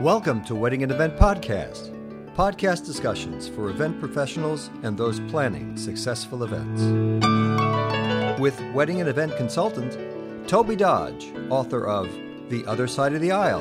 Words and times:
Welcome 0.00 0.42
to 0.44 0.54
Wedding 0.54 0.82
and 0.82 0.90
Event 0.90 1.18
Podcast, 1.18 1.94
podcast 2.34 2.86
discussions 2.86 3.46
for 3.48 3.68
event 3.68 4.00
professionals 4.00 4.70
and 4.82 4.96
those 4.96 5.20
planning 5.28 5.76
successful 5.76 6.42
events. 6.42 6.80
With 8.40 8.58
wedding 8.72 9.00
and 9.00 9.10
event 9.10 9.36
consultant 9.36 9.98
Toby 10.48 10.74
Dodge, 10.74 11.34
author 11.50 11.86
of 11.86 12.08
The 12.48 12.64
Other 12.66 12.88
Side 12.88 13.12
of 13.12 13.20
the 13.20 13.32
Aisle, 13.32 13.60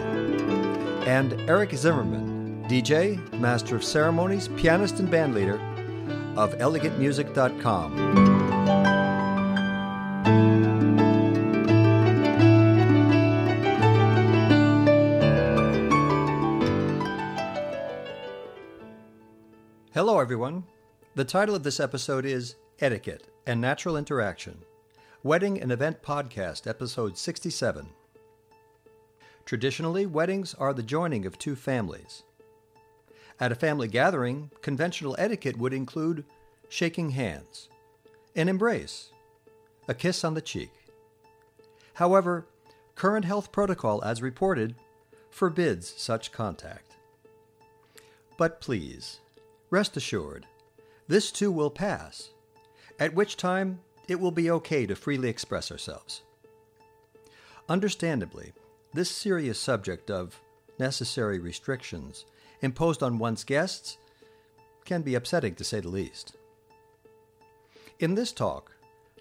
and 1.05 1.33
Eric 1.49 1.73
Zimmerman, 1.75 2.63
DJ, 2.69 3.19
Master 3.33 3.75
of 3.75 3.83
Ceremonies, 3.83 4.47
pianist, 4.55 5.01
and 5.01 5.09
bandleader 5.09 5.59
of 6.37 6.57
elegantmusic.com. 6.59 8.28
Everyone. 20.19 20.65
The 21.15 21.23
title 21.23 21.55
of 21.55 21.63
this 21.63 21.79
episode 21.79 22.25
is 22.25 22.55
Etiquette 22.81 23.29
and 23.47 23.61
Natural 23.61 23.95
Interaction 23.95 24.57
Wedding 25.23 25.61
and 25.61 25.71
Event 25.71 26.03
Podcast, 26.03 26.67
Episode 26.67 27.17
67. 27.17 27.87
Traditionally, 29.45 30.05
weddings 30.05 30.53
are 30.55 30.73
the 30.73 30.83
joining 30.83 31.25
of 31.25 31.37
two 31.37 31.55
families. 31.55 32.23
At 33.39 33.53
a 33.53 33.55
family 33.55 33.87
gathering, 33.87 34.51
conventional 34.61 35.15
etiquette 35.17 35.57
would 35.57 35.73
include 35.73 36.25
shaking 36.67 37.11
hands, 37.11 37.69
an 38.35 38.49
embrace, 38.49 39.11
a 39.87 39.93
kiss 39.93 40.25
on 40.25 40.33
the 40.33 40.41
cheek. 40.41 40.73
However, 41.93 42.45
current 42.95 43.23
health 43.23 43.53
protocol, 43.53 44.03
as 44.03 44.21
reported, 44.21 44.75
forbids 45.29 45.93
such 45.95 46.33
contact. 46.33 46.97
But 48.37 48.59
please, 48.59 49.21
Rest 49.69 49.97
assured, 49.97 50.47
this 51.07 51.31
too 51.31 51.51
will 51.51 51.69
pass, 51.69 52.29
at 52.99 53.13
which 53.13 53.37
time 53.37 53.79
it 54.07 54.19
will 54.19 54.31
be 54.31 54.49
okay 54.51 54.85
to 54.85 54.95
freely 54.95 55.29
express 55.29 55.71
ourselves. 55.71 56.21
Understandably, 57.67 58.53
this 58.93 59.11
serious 59.11 59.59
subject 59.59 60.09
of 60.09 60.41
necessary 60.79 61.39
restrictions 61.39 62.25
imposed 62.61 63.03
on 63.03 63.19
one's 63.19 63.43
guests 63.43 63.97
can 64.85 65.03
be 65.03 65.13
upsetting 65.15 65.53
to 65.55 65.63
say 65.63 65.79
the 65.79 65.89
least. 65.89 66.35
In 67.99 68.15
this 68.15 68.31
talk, 68.31 68.71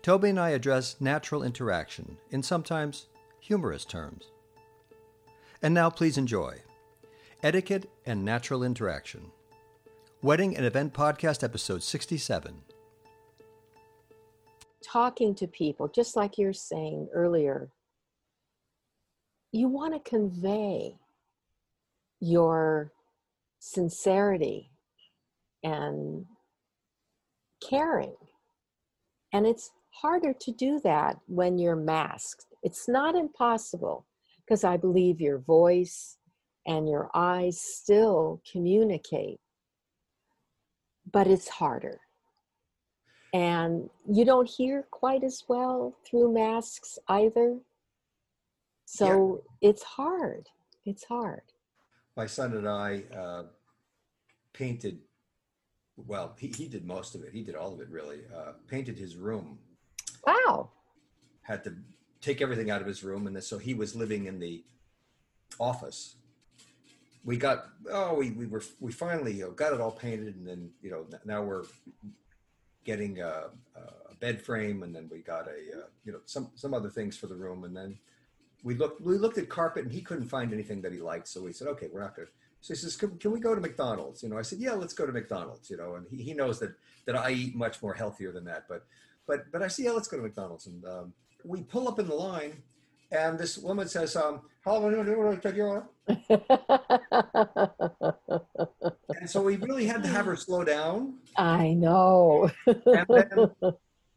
Toby 0.02 0.30
and 0.30 0.40
I 0.40 0.50
address 0.50 0.96
natural 1.00 1.42
interaction 1.42 2.16
in 2.30 2.42
sometimes 2.42 3.06
humorous 3.40 3.84
terms. 3.84 4.30
And 5.60 5.74
now 5.74 5.90
please 5.90 6.16
enjoy 6.16 6.62
Etiquette 7.42 7.90
and 8.06 8.24
Natural 8.24 8.62
Interaction. 8.62 9.32
Wedding 10.20 10.56
and 10.56 10.66
Event 10.66 10.94
Podcast, 10.94 11.44
episode 11.44 11.80
67. 11.80 12.52
Talking 14.82 15.32
to 15.36 15.46
people, 15.46 15.86
just 15.86 16.16
like 16.16 16.36
you're 16.36 16.52
saying 16.52 17.08
earlier, 17.14 17.70
you 19.52 19.68
want 19.68 19.94
to 19.94 20.10
convey 20.10 20.96
your 22.18 22.90
sincerity 23.60 24.72
and 25.62 26.26
caring. 27.70 28.16
And 29.32 29.46
it's 29.46 29.70
harder 29.90 30.32
to 30.32 30.50
do 30.50 30.80
that 30.82 31.16
when 31.28 31.58
you're 31.58 31.76
masked. 31.76 32.46
It's 32.64 32.88
not 32.88 33.14
impossible 33.14 34.04
because 34.44 34.64
I 34.64 34.78
believe 34.78 35.20
your 35.20 35.38
voice 35.38 36.18
and 36.66 36.88
your 36.88 37.08
eyes 37.14 37.60
still 37.60 38.42
communicate 38.50 39.38
but 41.12 41.26
it's 41.26 41.48
harder. 41.48 42.00
And 43.34 43.90
you 44.10 44.24
don't 44.24 44.48
hear 44.48 44.86
quite 44.90 45.22
as 45.22 45.44
well 45.48 45.96
through 46.06 46.32
masks 46.32 46.98
either. 47.08 47.58
So 48.86 49.42
yeah. 49.60 49.70
it's 49.70 49.82
hard. 49.82 50.48
It's 50.86 51.04
hard. 51.04 51.42
My 52.16 52.26
son 52.26 52.54
and 52.54 52.66
I 52.66 53.02
uh, 53.14 53.42
painted, 54.54 55.00
well, 55.96 56.34
he, 56.38 56.48
he 56.48 56.68
did 56.68 56.86
most 56.86 57.14
of 57.14 57.22
it. 57.22 57.32
He 57.32 57.42
did 57.42 57.54
all 57.54 57.74
of 57.74 57.80
it 57.80 57.90
really. 57.90 58.20
Uh, 58.34 58.52
painted 58.66 58.98
his 58.98 59.16
room. 59.16 59.58
Wow. 60.26 60.70
Had 61.42 61.64
to 61.64 61.74
take 62.20 62.40
everything 62.40 62.70
out 62.70 62.80
of 62.80 62.86
his 62.86 63.04
room. 63.04 63.26
And 63.26 63.36
then, 63.36 63.42
so 63.42 63.58
he 63.58 63.74
was 63.74 63.94
living 63.94 64.24
in 64.24 64.40
the 64.40 64.64
office 65.58 66.16
we 67.24 67.36
got 67.36 67.66
oh 67.90 68.14
we, 68.14 68.30
we 68.30 68.46
were 68.46 68.62
we 68.80 68.92
finally 68.92 69.32
you 69.32 69.44
know, 69.44 69.50
got 69.50 69.72
it 69.72 69.80
all 69.80 69.90
painted 69.90 70.36
and 70.36 70.46
then 70.46 70.70
you 70.82 70.90
know 70.90 71.06
now 71.24 71.42
we're 71.42 71.64
getting 72.84 73.20
a, 73.20 73.50
a 73.76 74.14
bed 74.20 74.40
frame 74.40 74.82
and 74.82 74.94
then 74.94 75.08
we 75.10 75.18
got 75.18 75.46
a 75.46 75.78
uh, 75.78 75.86
you 76.04 76.12
know 76.12 76.20
some 76.24 76.50
some 76.54 76.74
other 76.74 76.88
things 76.88 77.16
for 77.16 77.26
the 77.26 77.34
room 77.34 77.64
and 77.64 77.76
then 77.76 77.98
we 78.62 78.74
looked 78.74 79.00
we 79.00 79.18
looked 79.18 79.38
at 79.38 79.48
carpet 79.48 79.84
and 79.84 79.92
he 79.92 80.00
couldn't 80.00 80.28
find 80.28 80.52
anything 80.52 80.80
that 80.82 80.92
he 80.92 80.98
liked. 80.98 81.28
So 81.28 81.42
we 81.42 81.52
said 81.52 81.68
okay 81.68 81.88
we're 81.92 82.00
not 82.00 82.16
gonna 82.16 82.28
so 82.60 82.74
he 82.74 82.78
says 82.78 82.96
can, 82.96 83.16
can 83.18 83.30
we 83.30 83.40
go 83.40 83.54
to 83.54 83.60
mcdonald's? 83.60 84.22
You 84.22 84.30
know 84.30 84.38
i 84.38 84.42
said 84.42 84.58
yeah 84.58 84.72
let's 84.72 84.94
go 84.94 85.06
to 85.06 85.12
mcdonald's 85.12 85.70
you 85.70 85.76
know 85.76 85.96
and 85.96 86.06
he, 86.10 86.22
he 86.22 86.34
knows 86.34 86.58
that 86.60 86.72
that 87.06 87.16
i 87.16 87.30
eat 87.30 87.54
much 87.54 87.82
more 87.82 87.94
healthier 87.94 88.32
than 88.32 88.44
that 88.44 88.64
but 88.68 88.84
but 89.26 89.50
but 89.52 89.62
i 89.62 89.68
said 89.68 89.84
yeah 89.84 89.92
let's 89.92 90.08
go 90.08 90.16
to 90.16 90.22
mcdonald's. 90.22 90.66
And 90.66 90.84
um, 90.84 91.12
we 91.44 91.62
pull 91.62 91.88
up 91.88 91.98
in 91.98 92.08
the 92.08 92.14
line 92.14 92.62
and 93.10 93.38
this 93.38 93.56
woman 93.56 93.88
says, 93.88 94.16
um, 94.16 94.42
how 94.64 94.76
long 94.76 94.92
do 95.04 95.28
I 95.28 95.36
take 95.36 95.56
your 95.56 95.68
order? 95.68 95.86
and 99.18 99.30
so 99.30 99.40
we 99.42 99.56
really 99.56 99.86
had 99.86 100.02
to 100.02 100.08
have 100.08 100.26
her 100.26 100.36
slow 100.36 100.62
down. 100.62 101.14
I 101.36 101.72
know. 101.72 102.50
and, 102.66 103.06
then, 103.08 103.50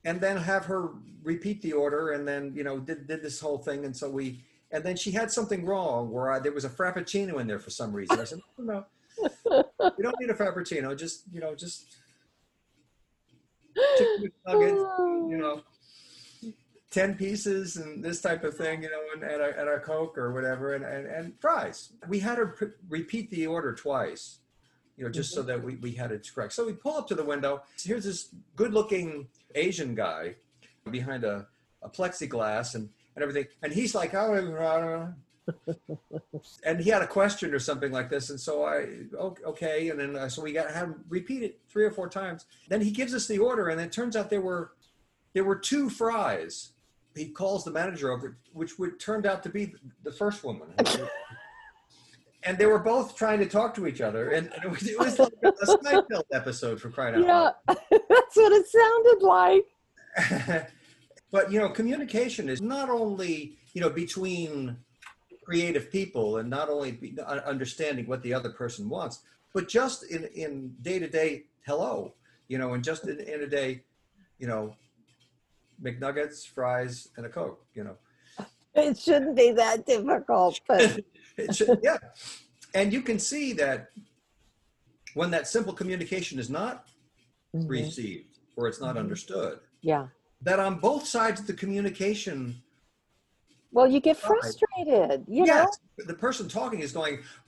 and 0.05 0.19
then 0.19 0.35
have 0.37 0.65
her 0.65 0.89
repeat 1.23 1.61
the 1.61 1.71
order 1.73 2.11
and 2.11 2.27
then, 2.27 2.51
you 2.53 2.63
know, 2.63 2.79
did, 2.79 3.07
did 3.07 3.21
this 3.21 3.39
whole 3.39 3.59
thing. 3.59 3.85
And 3.85 3.95
so 3.95 4.09
we, 4.09 4.43
and 4.71 4.83
then 4.83 4.97
she 4.97 5.11
had 5.11 5.31
something 5.31 5.65
wrong 5.65 6.11
where 6.11 6.29
I, 6.29 6.39
there 6.39 6.51
was 6.51 6.65
a 6.65 6.69
Frappuccino 6.69 7.39
in 7.39 7.47
there 7.47 7.59
for 7.59 7.69
some 7.69 7.93
reason. 7.93 8.19
I 8.19 8.25
said, 8.25 8.39
no, 8.57 8.85
no, 9.19 9.65
you 9.97 10.03
don't 10.03 10.19
need 10.19 10.29
a 10.29 10.33
Frappuccino. 10.33 10.97
Just, 10.97 11.23
you 11.31 11.39
know, 11.39 11.55
just 11.55 11.85
chicken 13.97 14.31
nuggets, 14.45 14.81
you 15.29 15.37
know 15.37 15.61
10 16.91 17.15
pieces 17.15 17.77
and 17.77 18.03
this 18.03 18.21
type 18.21 18.43
of 18.43 18.55
thing, 18.55 18.83
you 18.83 18.91
know, 18.91 18.99
and, 19.13 19.23
and, 19.23 19.41
our, 19.41 19.49
and 19.49 19.69
our 19.69 19.79
Coke 19.79 20.17
or 20.17 20.33
whatever, 20.33 20.75
and, 20.75 20.83
and, 20.83 21.07
and 21.07 21.33
fries. 21.39 21.93
We 22.07 22.19
had 22.19 22.35
to 22.35 22.47
pr- 22.47 22.65
repeat 22.89 23.31
the 23.31 23.47
order 23.47 23.73
twice, 23.73 24.39
you 24.97 25.05
know, 25.05 25.09
just 25.09 25.31
mm-hmm. 25.31 25.41
so 25.41 25.47
that 25.47 25.63
we, 25.63 25.75
we 25.77 25.93
had 25.93 26.11
it 26.11 26.29
correct. 26.33 26.51
So 26.53 26.65
we 26.65 26.73
pull 26.73 26.97
up 26.97 27.07
to 27.07 27.15
the 27.15 27.23
window. 27.23 27.63
Here's 27.81 28.03
this 28.03 28.35
good 28.57 28.73
looking 28.73 29.29
Asian 29.55 29.95
guy 29.95 30.35
behind 30.89 31.23
a, 31.23 31.47
a 31.81 31.89
plexiglass 31.89 32.75
and, 32.75 32.89
and 33.15 33.23
everything. 33.23 33.47
And 33.63 33.71
he's 33.71 33.95
like, 33.95 34.13
oh, 34.13 35.13
and 36.65 36.79
he 36.81 36.89
had 36.89 37.01
a 37.01 37.07
question 37.07 37.53
or 37.53 37.59
something 37.59 37.93
like 37.93 38.09
this. 38.09 38.29
And 38.29 38.39
so 38.39 38.65
I, 38.65 38.87
okay. 39.17 39.89
And 39.89 39.99
then, 39.99 40.17
uh, 40.17 40.27
so 40.27 40.41
we 40.41 40.51
got 40.51 40.67
to 40.67 40.73
have 40.73 40.87
him 40.87 41.05
repeat 41.07 41.43
it 41.43 41.61
three 41.69 41.85
or 41.85 41.91
four 41.91 42.09
times. 42.09 42.45
Then 42.67 42.81
he 42.81 42.91
gives 42.91 43.15
us 43.15 43.27
the 43.27 43.39
order. 43.39 43.69
And 43.69 43.79
it 43.79 43.93
turns 43.93 44.17
out 44.17 44.29
there 44.29 44.41
were, 44.41 44.73
there 45.33 45.45
were 45.45 45.55
two 45.55 45.89
fries 45.89 46.73
he 47.15 47.29
calls 47.29 47.63
the 47.63 47.71
manager 47.71 48.11
over, 48.11 48.37
which 48.53 48.77
would 48.79 48.99
turned 48.99 49.25
out 49.25 49.43
to 49.43 49.49
be 49.49 49.73
the 50.03 50.11
first 50.11 50.43
woman. 50.43 50.69
and 52.43 52.57
they 52.57 52.65
were 52.65 52.79
both 52.79 53.15
trying 53.15 53.39
to 53.39 53.45
talk 53.45 53.73
to 53.75 53.87
each 53.87 54.01
other, 54.01 54.31
and, 54.31 54.51
and 54.53 54.65
it, 54.65 54.69
was, 54.69 54.87
it, 54.87 54.99
was, 54.99 55.19
like 55.19 55.33
a 55.43 55.65
Seinfeld 55.65 56.23
episode 56.33 56.81
for 56.81 56.89
crying 56.89 57.15
out 57.15 57.21
loud. 57.21 57.53
Yeah, 57.67 57.75
that's 58.09 58.35
what 58.35 58.51
it 58.51 58.65
sounded 58.67 59.21
like. 59.21 60.67
but 61.31 61.51
you 61.51 61.59
know, 61.59 61.69
communication 61.69 62.49
is 62.49 62.61
not 62.61 62.89
only 62.89 63.57
you 63.73 63.81
know 63.81 63.89
between 63.89 64.77
creative 65.43 65.91
people 65.91 66.37
and 66.37 66.49
not 66.49 66.69
only 66.69 67.15
uh, 67.19 67.39
understanding 67.45 68.07
what 68.07 68.21
the 68.23 68.33
other 68.33 68.49
person 68.49 68.89
wants, 68.89 69.21
but 69.53 69.67
just 69.67 70.03
in 70.11 70.25
in 70.25 70.73
day 70.81 70.99
to 70.99 71.07
day 71.07 71.43
hello, 71.65 72.13
you 72.47 72.57
know, 72.57 72.73
and 72.73 72.83
just 72.83 73.07
in, 73.07 73.19
in 73.19 73.41
a 73.41 73.47
day, 73.47 73.83
you 74.39 74.47
know, 74.47 74.75
McNuggets, 75.83 76.47
fries, 76.47 77.09
and 77.17 77.25
a 77.25 77.29
Coke, 77.29 77.65
you 77.73 77.83
know. 77.83 77.97
It 78.73 78.97
shouldn't 78.97 79.35
be 79.35 79.51
that 79.51 79.85
difficult, 79.85 80.59
but 80.67 81.03
should, 81.53 81.79
yeah. 81.83 81.97
And 82.73 82.93
you 82.93 83.01
can 83.01 83.19
see 83.19 83.53
that 83.53 83.89
when 85.13 85.31
that 85.31 85.47
simple 85.47 85.73
communication 85.73 86.39
is 86.39 86.49
not 86.49 86.87
mm-hmm. 87.55 87.67
received 87.67 88.39
or 88.55 88.67
it's 88.67 88.79
not 88.79 88.91
mm-hmm. 88.91 88.99
understood. 88.99 89.59
Yeah. 89.81 90.07
That 90.41 90.59
on 90.59 90.79
both 90.79 91.05
sides 91.05 91.41
of 91.41 91.47
the 91.47 91.53
communication 91.53 92.61
well, 93.73 93.87
you 93.87 94.01
get 94.01 94.17
frustrated, 94.17 95.23
you 95.29 95.45
yes, 95.45 95.79
know. 95.97 96.05
The 96.05 96.13
person 96.13 96.49
talking 96.49 96.81
is 96.81 96.91
going, 96.91 97.19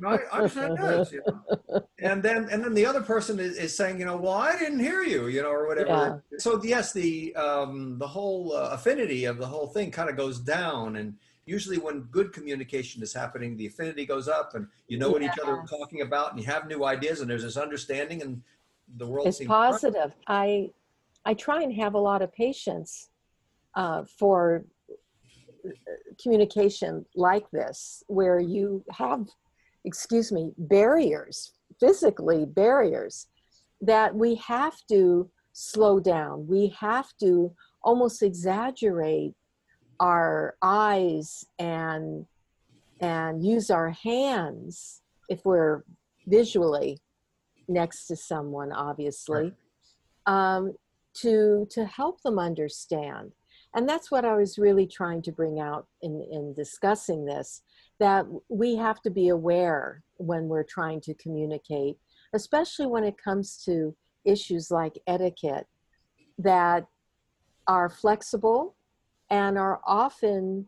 well, 0.00 0.18
I, 0.32 0.44
I 0.44 0.46
said 0.46 0.76
this, 0.76 1.12
you 1.12 1.22
know? 1.26 1.82
and 1.98 2.22
then 2.22 2.48
and 2.50 2.62
then 2.62 2.74
the 2.74 2.86
other 2.86 3.00
person 3.00 3.38
is, 3.40 3.56
is 3.56 3.76
saying, 3.76 3.98
you 3.98 4.06
know, 4.06 4.16
well, 4.16 4.34
I 4.34 4.58
didn't 4.58 4.80
hear 4.80 5.02
you, 5.02 5.28
you 5.28 5.42
know, 5.42 5.50
or 5.50 5.66
whatever. 5.66 6.22
Yeah. 6.30 6.38
So 6.38 6.62
yes, 6.62 6.92
the 6.92 7.34
um, 7.36 7.98
the 7.98 8.06
whole 8.06 8.54
uh, 8.54 8.70
affinity 8.72 9.24
of 9.24 9.38
the 9.38 9.46
whole 9.46 9.66
thing 9.66 9.90
kind 9.90 10.10
of 10.10 10.16
goes 10.16 10.38
down, 10.38 10.96
and 10.96 11.14
usually 11.46 11.78
when 11.78 12.02
good 12.02 12.32
communication 12.32 13.02
is 13.02 13.12
happening, 13.12 13.56
the 13.56 13.66
affinity 13.66 14.06
goes 14.06 14.28
up 14.28 14.54
and 14.54 14.66
you 14.88 14.98
know 14.98 15.10
what 15.10 15.22
each 15.22 15.38
other 15.42 15.56
are 15.56 15.66
talking 15.66 16.02
about 16.02 16.32
and 16.32 16.40
you 16.40 16.46
have 16.46 16.68
new 16.68 16.84
ideas 16.84 17.20
and 17.20 17.28
there's 17.30 17.42
this 17.42 17.56
understanding 17.56 18.22
and 18.22 18.42
the 18.96 19.06
world 19.06 19.26
it's 19.26 19.42
positive. 19.44 20.14
I 20.26 20.70
I 21.24 21.34
try 21.34 21.62
and 21.62 21.74
have 21.74 21.94
a 21.94 21.98
lot 21.98 22.22
of 22.22 22.32
patience 22.32 23.08
uh, 23.74 24.04
for 24.04 24.64
uh, 25.64 25.70
communication 26.22 27.04
like 27.14 27.50
this, 27.50 28.02
where 28.06 28.40
you 28.40 28.84
have, 28.90 29.28
excuse 29.84 30.30
me, 30.32 30.52
barriers, 30.58 31.52
physically 31.78 32.44
barriers, 32.44 33.26
that 33.80 34.14
we 34.14 34.34
have 34.36 34.76
to 34.90 35.30
slow 35.52 36.00
down. 36.00 36.46
We 36.46 36.74
have 36.78 37.08
to 37.20 37.54
almost 37.82 38.22
exaggerate 38.22 39.34
our 39.98 40.56
eyes 40.62 41.44
and 41.58 42.26
and 43.00 43.44
use 43.44 43.70
our 43.70 43.90
hands 43.90 45.00
if 45.28 45.40
we're 45.44 45.84
visually 46.26 46.98
next 47.68 48.06
to 48.06 48.16
someone 48.16 48.72
obviously 48.72 49.52
um, 50.26 50.74
to 51.14 51.66
to 51.70 51.84
help 51.86 52.20
them 52.22 52.38
understand 52.38 53.32
and 53.74 53.88
that's 53.88 54.10
what 54.10 54.24
i 54.24 54.34
was 54.34 54.58
really 54.58 54.86
trying 54.86 55.22
to 55.22 55.32
bring 55.32 55.60
out 55.60 55.86
in 56.02 56.26
in 56.30 56.52
discussing 56.54 57.24
this 57.24 57.62
that 57.98 58.26
we 58.48 58.76
have 58.76 59.00
to 59.02 59.10
be 59.10 59.28
aware 59.28 60.02
when 60.16 60.48
we're 60.48 60.64
trying 60.64 61.00
to 61.00 61.14
communicate 61.14 61.96
especially 62.32 62.86
when 62.86 63.04
it 63.04 63.16
comes 63.22 63.62
to 63.64 63.94
issues 64.24 64.70
like 64.70 64.98
etiquette 65.06 65.66
that 66.38 66.86
are 67.66 67.88
flexible 67.88 68.74
and 69.30 69.58
are 69.58 69.80
often 69.86 70.66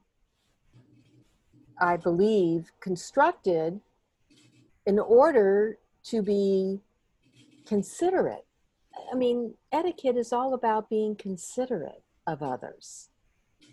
i 1.80 1.96
believe 1.96 2.70
constructed 2.80 3.80
in 4.86 4.98
order 4.98 5.78
to 6.04 6.22
be 6.22 6.80
considerate. 7.66 8.44
I 9.12 9.16
mean, 9.16 9.54
etiquette 9.72 10.16
is 10.16 10.32
all 10.32 10.54
about 10.54 10.90
being 10.90 11.16
considerate 11.16 12.02
of 12.26 12.42
others. 12.42 13.08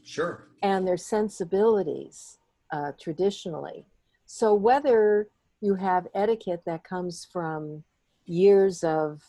Sure. 0.04 0.48
And 0.64 0.88
their 0.88 0.98
sensibilities 0.98 2.38
uh, 2.72 2.92
traditionally. 3.00 3.86
So 4.26 4.54
whether 4.54 5.30
you 5.62 5.76
have 5.76 6.08
etiquette 6.14 6.64
that 6.66 6.84
comes 6.84 7.28
from 7.32 7.84
years 8.26 8.84
of 8.84 9.22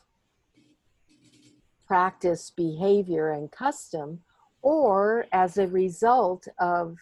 practice, 1.87 2.53
behavior, 2.57 3.31
and 3.31 3.51
custom, 3.51 4.21
or 4.63 5.27
as 5.33 5.59
a 5.59 5.67
result 5.67 6.47
of 6.59 6.97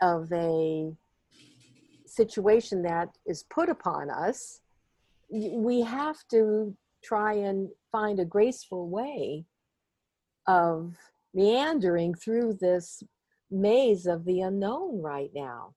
of 0.00 0.30
a 0.32 0.92
situation 2.04 2.82
that 2.82 3.08
is 3.26 3.42
put 3.44 3.68
upon 3.68 4.10
us, 4.10 4.60
we 5.30 5.80
have 5.80 6.16
to 6.30 6.76
try 7.02 7.32
and 7.32 7.68
find 7.90 8.20
a 8.20 8.24
graceful 8.24 8.88
way 8.88 9.44
of 10.46 10.94
meandering 11.34 12.14
through 12.14 12.58
this 12.60 13.02
maze 13.50 14.06
of 14.06 14.24
the 14.24 14.40
unknown 14.40 15.00
right 15.00 15.30
now. 15.34 15.74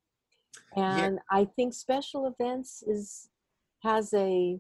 And 0.76 1.16
yeah. 1.16 1.40
i 1.40 1.46
think 1.46 1.74
special 1.74 2.28
events 2.28 2.84
is 2.86 3.30
has 3.84 4.14
a 4.14 4.60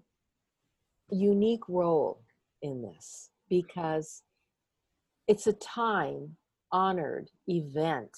unique 1.12 1.68
role 1.68 2.22
in 2.62 2.82
this 2.82 3.30
because 3.50 4.24
it's 5.28 5.48
a 5.48 5.54
time 5.54 6.38
honored 6.72 7.30
event 7.48 8.10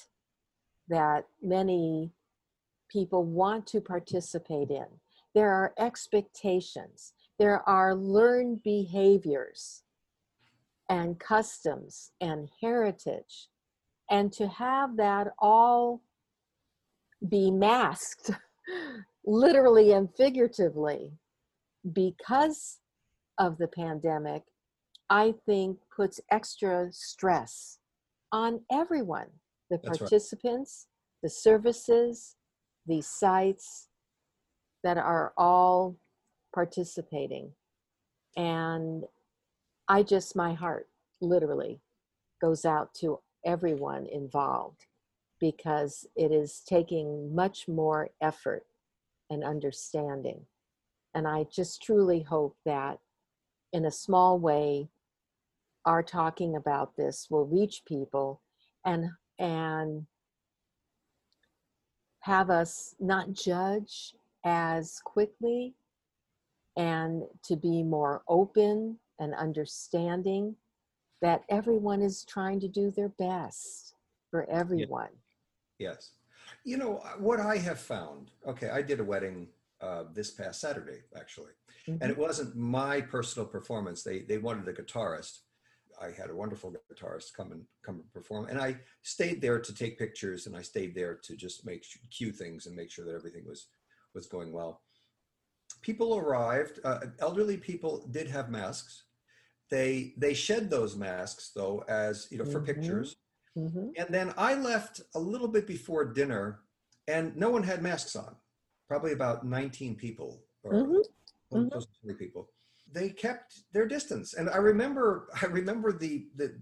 that 0.87 1.25
many 1.41 2.11
people 2.89 3.23
want 3.23 3.65
to 3.67 3.81
participate 3.81 4.69
in. 4.69 4.85
There 5.33 5.51
are 5.51 5.73
expectations. 5.79 7.13
There 7.39 7.67
are 7.67 7.95
learned 7.95 8.61
behaviors 8.63 9.82
and 10.89 11.19
customs 11.19 12.11
and 12.21 12.49
heritage. 12.61 13.49
And 14.09 14.31
to 14.33 14.47
have 14.47 14.97
that 14.97 15.27
all 15.39 16.01
be 17.27 17.51
masked, 17.51 18.31
literally 19.25 19.93
and 19.93 20.09
figuratively, 20.15 21.13
because 21.93 22.79
of 23.39 23.57
the 23.57 23.67
pandemic, 23.67 24.43
I 25.09 25.33
think 25.45 25.77
puts 25.95 26.19
extra 26.31 26.89
stress 26.91 27.79
on 28.31 28.61
everyone 28.71 29.27
the 29.69 29.79
That's 29.83 29.97
participants, 29.97 30.87
right. 30.87 31.27
the 31.27 31.29
services, 31.29 32.35
the 32.85 33.01
sites 33.01 33.87
that 34.83 34.97
are 34.97 35.33
all 35.37 35.97
participating. 36.53 37.51
And 38.35 39.03
I 39.87 40.03
just, 40.03 40.35
my 40.35 40.53
heart 40.53 40.87
literally 41.21 41.81
goes 42.41 42.65
out 42.65 42.93
to 42.95 43.19
everyone 43.45 44.07
involved 44.07 44.85
because 45.39 46.05
it 46.15 46.31
is 46.31 46.61
taking 46.67 47.33
much 47.35 47.67
more 47.67 48.09
effort 48.21 48.65
and 49.29 49.43
understanding. 49.43 50.45
And 51.13 51.27
I 51.27 51.45
just 51.51 51.81
truly 51.81 52.21
hope 52.21 52.55
that 52.65 52.99
in 53.73 53.85
a 53.85 53.91
small 53.91 54.39
way, 54.39 54.89
our 55.85 56.01
talking 56.01 56.55
about 56.55 56.95
this 56.95 57.27
will 57.29 57.45
reach 57.45 57.83
people 57.85 58.41
and 58.85 59.09
and 59.39 60.05
have 62.21 62.49
us 62.49 62.95
not 62.99 63.33
judge 63.33 64.15
as 64.45 64.99
quickly 65.03 65.73
and 66.77 67.23
to 67.43 67.57
be 67.57 67.83
more 67.83 68.23
open 68.29 68.97
and 69.19 69.33
understanding 69.33 70.55
that 71.21 71.43
everyone 71.49 72.01
is 72.01 72.25
trying 72.25 72.59
to 72.59 72.67
do 72.67 72.91
their 72.91 73.09
best 73.09 73.95
for 74.29 74.49
everyone. 74.49 75.09
Yes. 75.79 76.11
You 76.65 76.77
know, 76.77 76.97
uh, 76.97 77.11
what 77.17 77.39
I 77.39 77.57
have 77.57 77.79
found, 77.79 78.31
okay, 78.47 78.69
I 78.69 78.81
did 78.81 78.99
a 78.99 79.03
wedding 79.03 79.47
uh, 79.81 80.03
this 80.13 80.31
past 80.31 80.59
Saturday, 80.59 81.01
actually, 81.17 81.51
mm-hmm. 81.87 82.01
and 82.01 82.11
it 82.11 82.17
wasn't 82.17 82.55
my 82.55 83.01
personal 83.01 83.47
performance. 83.47 84.03
They, 84.03 84.19
they 84.19 84.37
wanted 84.37 84.67
a 84.67 84.73
guitarist. 84.73 85.39
I 86.01 86.07
had 86.07 86.29
a 86.29 86.35
wonderful 86.35 86.73
guitarist 86.91 87.33
come 87.35 87.51
and 87.51 87.63
come 87.85 87.95
and 87.95 88.13
perform, 88.13 88.47
and 88.49 88.59
I 88.59 88.77
stayed 89.03 89.41
there 89.41 89.59
to 89.59 89.73
take 89.73 89.99
pictures, 89.99 90.47
and 90.47 90.55
I 90.55 90.61
stayed 90.61 90.95
there 90.95 91.19
to 91.23 91.35
just 91.35 91.65
make 91.65 91.85
cue 92.09 92.31
things 92.31 92.65
and 92.65 92.75
make 92.75 92.91
sure 92.91 93.05
that 93.05 93.13
everything 93.13 93.45
was 93.45 93.67
was 94.15 94.25
going 94.25 94.51
well 94.51 94.81
people 95.83 96.17
arrived. 96.17 96.79
Uh, 96.83 96.99
elderly 97.19 97.57
people 97.57 98.07
did 98.09 98.27
have 98.27 98.49
masks. 98.49 99.03
They 99.69 100.13
they 100.17 100.33
shed 100.33 100.69
those 100.69 100.95
masks 100.95 101.51
though, 101.55 101.83
as 101.87 102.27
you 102.31 102.37
know, 102.37 102.45
for 102.45 102.59
mm-hmm. 102.61 102.81
pictures. 102.81 103.17
Mm-hmm. 103.57 103.89
And 103.97 104.07
then 104.09 104.33
I 104.37 104.55
left 104.55 105.01
a 105.13 105.19
little 105.19 105.47
bit 105.47 105.67
before 105.67 106.05
dinner, 106.05 106.61
and 107.07 107.35
no 107.35 107.51
one 107.51 107.63
had 107.63 107.83
masks 107.83 108.15
on. 108.15 108.35
Probably 108.87 109.13
about 109.13 109.45
19 109.45 109.95
people 109.95 110.43
or 110.63 110.73
mm-hmm. 110.73 111.69
close 111.69 111.85
to 111.85 112.01
20 112.01 112.17
people. 112.17 112.49
They 112.91 113.09
kept 113.09 113.59
their 113.73 113.87
distance, 113.87 114.33
and 114.33 114.49
I 114.49 114.57
remember 114.57 115.29
I 115.41 115.45
remember 115.47 115.91
the 115.91 116.27
the 116.35 116.55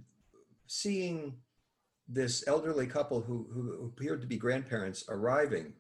seeing 0.68 1.38
this 2.08 2.46
elderly 2.48 2.88
couple 2.88 3.22
who, 3.22 3.48
who 3.54 3.86
appeared 3.86 4.20
to 4.22 4.28
be 4.28 4.38
grandparents 4.38 5.06
arriving 5.08 5.74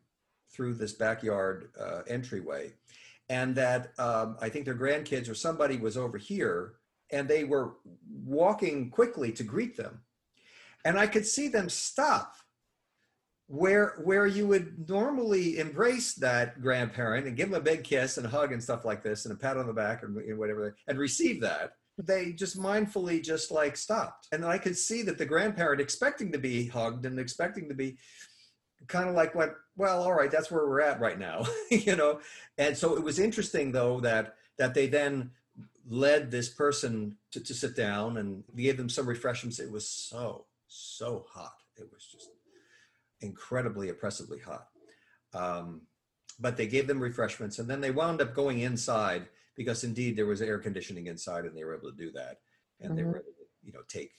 through 0.49 0.73
this 0.73 0.93
backyard 0.93 1.69
uh, 1.79 2.01
entryway 2.07 2.71
and 3.31 3.55
that 3.55 3.93
um, 3.97 4.35
I 4.41 4.49
think 4.49 4.65
their 4.65 4.75
grandkids 4.75 5.29
or 5.29 5.33
somebody 5.33 5.77
was 5.77 5.95
over 5.95 6.17
here 6.17 6.73
and 7.13 7.29
they 7.29 7.45
were 7.45 7.75
walking 8.25 8.89
quickly 8.89 9.31
to 9.31 9.43
greet 9.43 9.77
them. 9.77 10.01
And 10.83 10.99
I 10.99 11.07
could 11.07 11.25
see 11.25 11.47
them 11.47 11.69
stop 11.69 12.35
where 13.47 14.01
where 14.03 14.27
you 14.27 14.47
would 14.47 14.89
normally 14.89 15.59
embrace 15.59 16.13
that 16.15 16.61
grandparent 16.61 17.25
and 17.25 17.37
give 17.37 17.49
them 17.49 17.59
a 17.59 17.63
big 17.63 17.85
kiss 17.85 18.17
and 18.17 18.25
a 18.25 18.29
hug 18.29 18.51
and 18.51 18.61
stuff 18.61 18.83
like 18.83 19.01
this 19.01 19.25
and 19.25 19.33
a 19.33 19.37
pat 19.37 19.57
on 19.57 19.67
the 19.67 19.73
back 19.73 20.03
or 20.03 20.09
whatever 20.37 20.73
and 20.87 20.97
receive 20.97 21.41
that 21.41 21.73
they 21.97 22.31
just 22.31 22.57
mindfully 22.57 23.21
just 23.21 23.51
like 23.51 23.75
stopped 23.75 24.29
and 24.31 24.45
i 24.45 24.57
could 24.57 24.77
see 24.77 25.01
that 25.01 25.17
the 25.17 25.25
grandparent 25.25 25.81
expecting 25.81 26.31
to 26.31 26.37
be 26.37 26.65
hugged 26.67 27.05
and 27.05 27.19
expecting 27.19 27.67
to 27.67 27.75
be 27.75 27.97
kind 28.87 29.09
of 29.09 29.15
like 29.15 29.35
went, 29.35 29.53
well, 29.75 30.03
all 30.03 30.13
right, 30.13 30.31
that's 30.31 30.51
where 30.51 30.67
we're 30.67 30.81
at 30.81 30.99
right 30.99 31.19
now, 31.19 31.45
you 31.71 31.95
know. 31.95 32.19
And 32.57 32.75
so 32.75 32.95
it 32.95 33.03
was 33.03 33.19
interesting 33.19 33.71
though 33.71 33.99
that 34.01 34.35
that 34.57 34.73
they 34.73 34.87
then 34.87 35.31
led 35.87 36.29
this 36.29 36.49
person 36.49 37.17
to, 37.31 37.39
to 37.39 37.53
sit 37.53 37.75
down 37.75 38.17
and 38.17 38.43
gave 38.55 38.77
them 38.77 38.89
some 38.89 39.07
refreshments. 39.07 39.59
It 39.59 39.71
was 39.71 39.87
so 39.87 40.45
so 40.67 41.25
hot. 41.29 41.55
It 41.77 41.89
was 41.91 42.05
just 42.05 42.29
incredibly 43.21 43.89
oppressively 43.89 44.39
hot. 44.39 44.67
Um, 45.33 45.81
but 46.39 46.57
they 46.57 46.67
gave 46.67 46.87
them 46.87 46.99
refreshments 46.99 47.59
and 47.59 47.69
then 47.69 47.81
they 47.81 47.91
wound 47.91 48.21
up 48.21 48.33
going 48.33 48.59
inside 48.59 49.27
because 49.55 49.83
indeed 49.83 50.15
there 50.15 50.25
was 50.25 50.41
air 50.41 50.57
conditioning 50.57 51.07
inside 51.07 51.45
and 51.45 51.55
they 51.55 51.63
were 51.63 51.75
able 51.75 51.91
to 51.91 51.97
do 51.97 52.11
that 52.11 52.37
and 52.79 52.89
mm-hmm. 52.89 52.97
they 52.97 53.03
were 53.03 53.23
you 53.63 53.71
know 53.71 53.81
take 53.87 54.11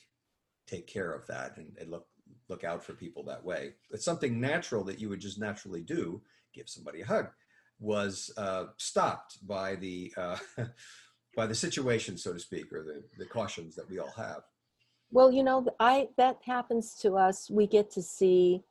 take 0.66 0.86
care 0.86 1.12
of 1.12 1.26
that 1.26 1.56
and 1.56 1.76
it 1.78 1.90
looked 1.90 2.11
look 2.52 2.64
out 2.64 2.84
for 2.84 2.92
people 2.92 3.24
that 3.24 3.42
way. 3.42 3.72
It's 3.90 4.04
something 4.04 4.38
natural 4.38 4.84
that 4.84 5.00
you 5.00 5.08
would 5.08 5.20
just 5.20 5.40
naturally 5.40 5.80
do, 5.80 6.20
give 6.54 6.68
somebody 6.68 7.00
a 7.00 7.06
hug, 7.06 7.28
was 7.80 8.30
uh, 8.36 8.66
stopped 8.76 9.44
by 9.46 9.74
the 9.76 10.12
uh, 10.16 10.36
by 11.36 11.46
the 11.46 11.54
situation, 11.54 12.18
so 12.18 12.34
to 12.34 12.38
speak, 12.38 12.70
or 12.72 12.84
the, 12.84 13.02
the 13.18 13.24
cautions 13.24 13.74
that 13.76 13.88
we 13.88 13.98
all 13.98 14.12
have. 14.16 14.42
Well, 15.10 15.32
you 15.32 15.42
know, 15.42 15.66
I 15.80 16.08
that 16.18 16.36
happens 16.44 16.94
to 16.96 17.14
us. 17.16 17.50
We 17.50 17.66
get 17.66 17.90
to 17.92 18.02
see 18.02 18.62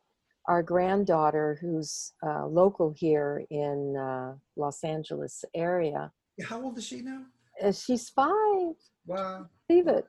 our 0.46 0.64
granddaughter, 0.64 1.58
who's 1.60 2.14
uh, 2.24 2.46
local 2.46 2.94
here 2.96 3.44
in 3.50 3.96
uh, 3.98 4.34
Los 4.56 4.84
Angeles 4.84 5.44
area. 5.56 6.12
How 6.44 6.62
old 6.62 6.78
is 6.78 6.86
she 6.86 7.02
now? 7.02 7.24
Uh, 7.64 7.72
she's 7.72 8.10
five. 8.10 8.76
Wow. 9.06 9.48
Believe 9.68 9.88
it. 9.88 10.06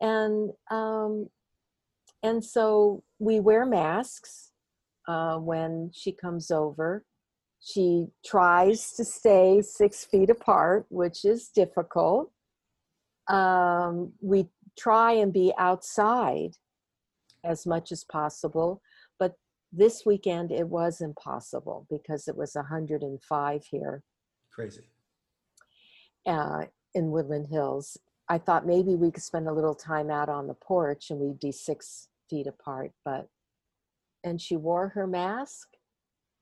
And 0.00 0.50
um, 0.70 1.28
and 2.22 2.44
so 2.44 3.02
we 3.22 3.38
wear 3.38 3.64
masks 3.64 4.50
uh, 5.06 5.36
when 5.36 5.90
she 5.94 6.10
comes 6.10 6.50
over. 6.50 7.04
She 7.60 8.08
tries 8.26 8.92
to 8.94 9.04
stay 9.04 9.62
six 9.62 10.04
feet 10.04 10.28
apart, 10.28 10.86
which 10.88 11.24
is 11.24 11.48
difficult. 11.54 12.32
Um, 13.28 14.12
we 14.20 14.48
try 14.76 15.12
and 15.12 15.32
be 15.32 15.52
outside 15.56 16.56
as 17.44 17.64
much 17.64 17.92
as 17.92 18.02
possible, 18.02 18.82
but 19.20 19.34
this 19.70 20.02
weekend 20.04 20.50
it 20.50 20.66
was 20.66 21.00
impossible 21.00 21.86
because 21.88 22.26
it 22.26 22.36
was 22.36 22.56
105 22.56 23.64
here. 23.70 24.02
Crazy. 24.52 24.82
Uh, 26.26 26.64
in 26.94 27.12
Woodland 27.12 27.46
Hills. 27.46 27.96
I 28.28 28.38
thought 28.38 28.66
maybe 28.66 28.96
we 28.96 29.12
could 29.12 29.22
spend 29.22 29.46
a 29.46 29.52
little 29.52 29.74
time 29.74 30.10
out 30.10 30.28
on 30.28 30.48
the 30.48 30.54
porch 30.54 31.10
and 31.10 31.20
we'd 31.20 31.40
be 31.40 31.52
six 31.52 32.08
feet 32.32 32.46
apart, 32.46 32.92
but 33.04 33.28
and 34.24 34.40
she 34.40 34.56
wore 34.56 34.88
her 34.88 35.06
mask 35.06 35.68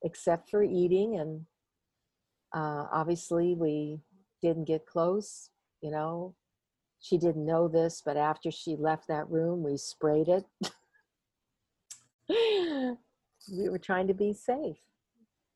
except 0.05 0.49
for 0.49 0.63
eating 0.63 1.19
and 1.19 1.45
uh, 2.55 2.87
obviously 2.93 3.55
we 3.55 3.99
didn't 4.41 4.67
get 4.67 4.87
close 4.87 5.51
you 5.83 5.91
know? 5.91 6.35
She 7.01 7.17
didn't 7.19 7.47
know 7.47 7.67
this 7.67 8.03
but 8.05 8.17
after 8.17 8.51
she 8.51 8.77
left 8.77 9.09
that 9.09 9.29
room 9.29 9.65
we 9.65 9.77
sprayed 9.77 10.29
it. 10.29 10.45
We 13.51 13.69
were 13.69 13.79
trying 13.79 14.07
to 14.09 14.15
be 14.15 14.33
safe. 14.33 14.77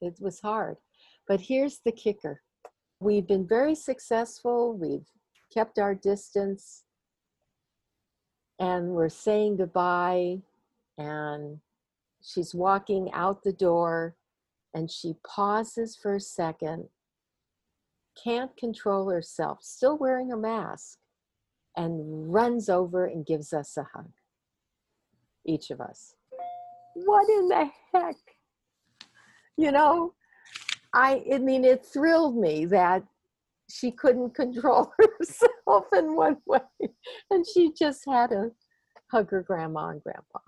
It 0.01 0.17
was 0.21 0.41
hard. 0.41 0.77
But 1.29 1.41
here's 1.41 1.81
the 1.85 1.93
kicker. 1.93 2.41
We've 3.01 3.27
been 3.27 3.47
very 3.47 3.75
successful. 3.75 4.77
We've 4.77 5.07
kept 5.53 5.79
our 5.79 5.95
distance 5.95 6.85
and 8.65 8.89
we're 8.89 9.11
saying 9.11 9.59
goodbye 9.59 10.39
and 10.97 11.59
she's 12.23 12.55
walking 12.55 13.11
out 13.13 13.43
the 13.43 13.53
door 13.53 14.17
and 14.73 14.91
she 14.91 15.15
pauses 15.27 15.95
for 16.01 16.15
a 16.15 16.21
second 16.21 16.89
can't 18.23 18.57
control 18.57 19.11
herself 19.11 19.59
still 19.61 19.99
wearing 19.99 20.33
a 20.33 20.37
mask 20.37 20.97
and 21.77 22.33
runs 22.33 22.71
over 22.71 23.05
and 23.05 23.27
gives 23.27 23.53
us 23.53 23.77
a 23.77 23.87
hug. 23.93 24.13
Each 25.45 25.71
of 25.71 25.81
us. 25.81 26.15
What 26.95 27.29
in 27.29 27.49
the 27.49 27.71
heck? 27.93 28.17
You 29.59 29.73
know 29.73 30.15
i 30.95 31.23
i 31.33 31.39
mean 31.39 31.65
it 31.65 31.85
thrilled 31.85 32.37
me 32.37 32.65
that 32.65 33.03
she 33.71 33.91
couldn't 33.91 34.35
control 34.35 34.93
herself 35.19 35.87
in 35.97 36.15
one 36.15 36.37
way. 36.47 36.61
And 37.31 37.45
she 37.47 37.73
just 37.73 38.03
had 38.07 38.31
to 38.31 38.51
hug 39.11 39.31
her 39.31 39.43
grandma 39.43 39.89
and 39.89 40.03
grandpa. 40.03 40.41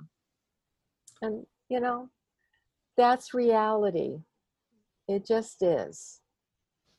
And 1.23 1.46
you 1.68 1.80
know 1.80 2.11
that's 2.96 3.35
reality. 3.35 4.18
It 5.08 5.26
just 5.26 5.62
is. 5.62 6.20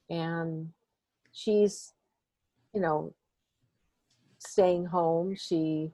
And 0.10 0.70
she's 1.32 1.94
you 2.74 2.82
know 2.82 3.14
staying 4.40 4.86
home. 4.86 5.36
She 5.36 5.92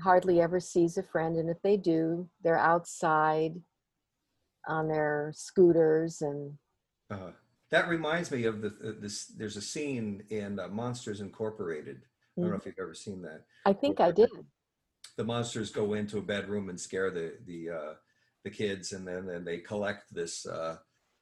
hardly 0.00 0.40
ever 0.40 0.60
sees 0.60 0.98
a 0.98 1.02
friend. 1.02 1.36
And 1.36 1.48
if 1.48 1.60
they 1.62 1.76
do 1.76 2.28
they're 2.42 2.58
outside 2.58 3.54
on 4.68 4.88
their 4.88 5.32
scooters 5.34 6.22
and 6.22 6.58
uh, 7.10 7.30
that 7.70 7.88
reminds 7.88 8.30
me 8.30 8.44
of 8.44 8.60
the 8.60 8.68
uh, 8.68 8.92
this 9.00 9.26
there's 9.26 9.56
a 9.56 9.62
scene 9.62 10.22
in 10.30 10.58
uh, 10.58 10.68
monsters 10.68 11.20
incorporated 11.20 12.02
i 12.36 12.40
don't 12.40 12.50
know 12.50 12.56
if 12.56 12.66
you've 12.66 12.74
ever 12.80 12.94
seen 12.94 13.22
that 13.22 13.42
i 13.64 13.72
think 13.72 14.00
i 14.00 14.10
did 14.10 14.30
the 15.16 15.24
monsters 15.24 15.70
go 15.70 15.94
into 15.94 16.18
a 16.18 16.22
bedroom 16.22 16.68
and 16.68 16.80
scare 16.80 17.10
the 17.10 17.34
the 17.46 17.70
uh, 17.70 17.94
the 18.44 18.50
kids, 18.50 18.92
and 18.92 19.06
then 19.06 19.26
then 19.26 19.44
they 19.44 19.58
collect 19.58 20.14
this 20.14 20.46
uh, 20.46 20.76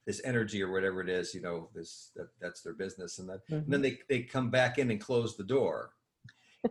this 0.07 0.21
energy 0.25 0.63
or 0.63 0.71
whatever 0.71 1.01
it 1.01 1.09
is. 1.09 1.35
You 1.35 1.43
know, 1.43 1.69
this 1.75 2.11
that 2.17 2.29
that's 2.41 2.61
their 2.61 2.75
business, 2.75 3.19
and, 3.19 3.29
that, 3.29 3.47
mm-hmm. 3.47 3.55
and 3.55 3.73
then 3.73 3.83
they 3.83 3.99
they 4.09 4.23
come 4.23 4.51
back 4.51 4.79
in 4.79 4.91
and 4.91 5.01
close 5.01 5.37
the 5.37 5.45
door, 5.45 5.93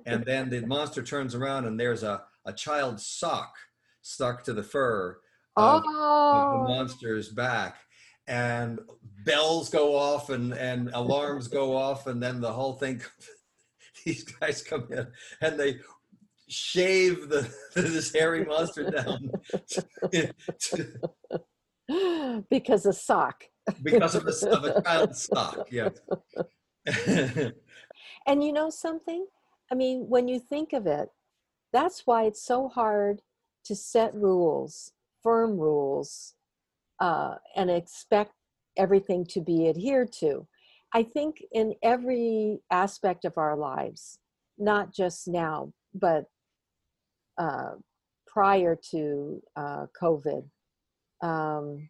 and 0.06 0.24
then 0.28 0.50
the 0.50 0.66
monster 0.66 1.02
turns 1.02 1.34
around 1.34 1.66
and 1.66 1.80
there's 1.80 2.04
a 2.04 2.24
a 2.46 2.54
child's 2.54 3.06
sock 3.06 3.56
stuck 4.02 4.44
to 4.44 4.54
the 4.54 4.64
fur 4.64 5.18
of, 5.56 5.82
oh. 5.86 6.62
of 6.62 6.68
the 6.68 6.74
monster's 6.74 7.30
back 7.30 7.78
and 8.28 8.80
bells 9.26 9.70
go 9.70 9.96
off 9.96 10.30
and, 10.30 10.54
and 10.54 10.90
alarms 10.94 11.48
go 11.48 11.76
off 11.76 12.08
and 12.08 12.22
then 12.22 12.42
the 12.42 12.52
whole 12.52 12.74
thing 12.74 13.02
these 14.06 14.24
guys 14.24 14.62
come 14.62 14.88
in 14.92 15.08
and 15.42 15.60
they 15.60 15.80
shave 16.48 17.30
the 17.30 17.50
this 17.76 18.14
hairy 18.14 18.46
monster 18.46 18.90
down 18.90 19.32
because 22.50 22.86
of 22.86 22.96
sock. 22.96 23.46
Because 23.82 24.16
of 24.16 24.28
a, 24.28 24.50
of 24.50 24.66
a 24.66 24.82
child's 24.82 25.24
sock 25.24 25.68
yeah 25.72 25.90
and 28.26 28.44
you 28.44 28.52
know 28.52 28.70
something? 28.70 29.26
I 29.72 29.76
mean 29.76 30.10
when 30.10 30.28
you 30.28 30.40
think 30.40 30.74
of 30.74 30.86
it 30.86 31.10
that's 31.72 32.06
why 32.06 32.24
it's 32.24 32.44
so 32.44 32.68
hard 32.68 33.22
to 33.66 33.76
set 33.76 34.14
rules 34.14 34.92
firm 35.22 35.58
rules 35.58 36.36
uh, 37.00 37.36
and 37.56 37.70
expect 37.70 38.34
everything 38.78 39.26
to 39.26 39.42
be 39.42 39.70
adhered 39.70 40.12
to 40.12 40.48
i 40.94 41.04
think 41.04 41.44
in 41.52 41.74
every 41.84 42.60
aspect 42.72 43.26
of 43.26 43.38
our 43.38 43.56
lives 43.56 44.20
not 44.58 44.94
just 44.94 45.28
now 45.28 45.72
but 45.94 46.26
uh, 47.38 47.72
prior 48.34 48.76
to 48.76 49.42
uh, 49.56 49.86
COVID. 50.00 50.44
Um, 51.22 51.88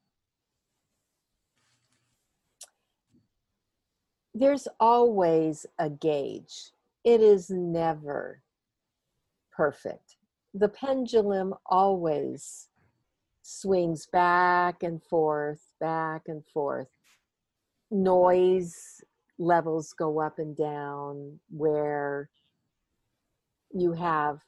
there's 4.33 4.67
always 4.79 5.65
a 5.79 5.89
gauge. 5.89 6.71
It 7.05 7.21
is 7.21 7.49
never 7.49 8.41
perfect. 9.55 10.17
The 10.53 10.67
pendulum 10.67 11.53
always 11.65 12.67
swings 13.43 14.07
back 14.07 14.81
and 14.81 15.03
forth, 15.03 15.61
back 15.79 16.23
and 16.27 16.43
forth. 16.51 16.87
Noise 17.91 19.01
levels 19.37 19.93
go 19.93 20.19
up 20.19 20.39
and 20.39 20.55
down 20.57 21.39
where 21.49 22.29
you 23.71 23.93
have 23.93 24.39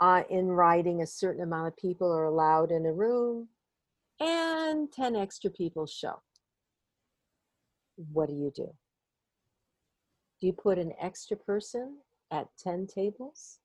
uh, 0.00 0.22
in 0.30 0.48
writing 0.48 1.02
a 1.02 1.06
certain 1.06 1.42
amount 1.42 1.68
of 1.68 1.76
people 1.76 2.12
are 2.12 2.24
allowed 2.24 2.70
in 2.70 2.86
a 2.86 2.92
room 2.92 3.48
and 4.20 4.90
10 4.92 5.16
extra 5.16 5.50
people 5.50 5.86
show. 5.86 6.22
What 8.12 8.28
do 8.28 8.34
you 8.34 8.52
do? 8.54 8.74
Do 10.40 10.46
you 10.46 10.52
put 10.52 10.78
an 10.78 10.92
extra 11.00 11.36
person 11.36 11.98
at 12.30 12.48
10 12.62 12.86
tables? 12.86 13.58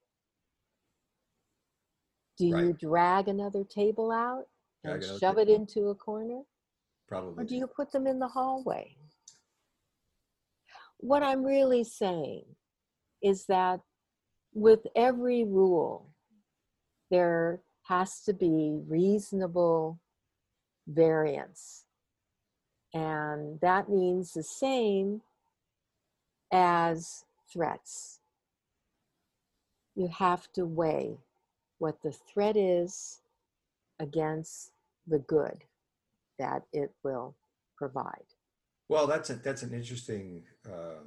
Do 2.42 2.52
right. 2.52 2.64
you 2.64 2.74
drag 2.74 3.28
another 3.28 3.64
table 3.64 4.12
out 4.12 4.46
and 4.84 5.04
shove 5.20 5.38
it 5.38 5.48
into 5.48 5.90
a 5.90 5.96
corner? 5.96 6.42
Probably. 7.08 7.44
Or 7.44 7.46
do 7.46 7.56
you 7.56 7.68
put 7.68 7.92
them 7.92 8.08
in 8.08 8.18
the 8.18 8.28
hallway? 8.28 8.96
What 10.98 11.22
I'm 11.22 11.44
really 11.44 11.84
saying 11.84 12.46
is 13.22 13.46
that 13.46 13.82
with 14.56 14.80
every 14.96 15.44
rule, 15.44 16.10
there 17.12 17.62
has 17.84 18.22
to 18.22 18.34
be 18.34 18.80
reasonable 18.88 20.00
variance. 20.88 21.86
And 22.92 23.60
that 23.62 23.88
means 23.88 24.34
the 24.34 24.44
same 24.44 25.22
as 26.52 27.24
threats. 27.54 28.20
You 29.94 30.08
have 30.08 30.52
to 30.54 30.66
weigh 30.66 31.18
what 31.82 32.00
the 32.04 32.12
threat 32.12 32.56
is 32.56 33.22
against 34.00 34.72
the 35.08 35.18
good 35.18 35.64
that 36.38 36.62
it 36.72 36.92
will 37.04 37.36
provide. 37.76 38.30
Well, 38.88 39.08
that's 39.08 39.32
a, 39.32 39.36
that's 39.36 39.64
an 39.64 39.74
interesting 39.74 40.44
uh, 40.64 41.02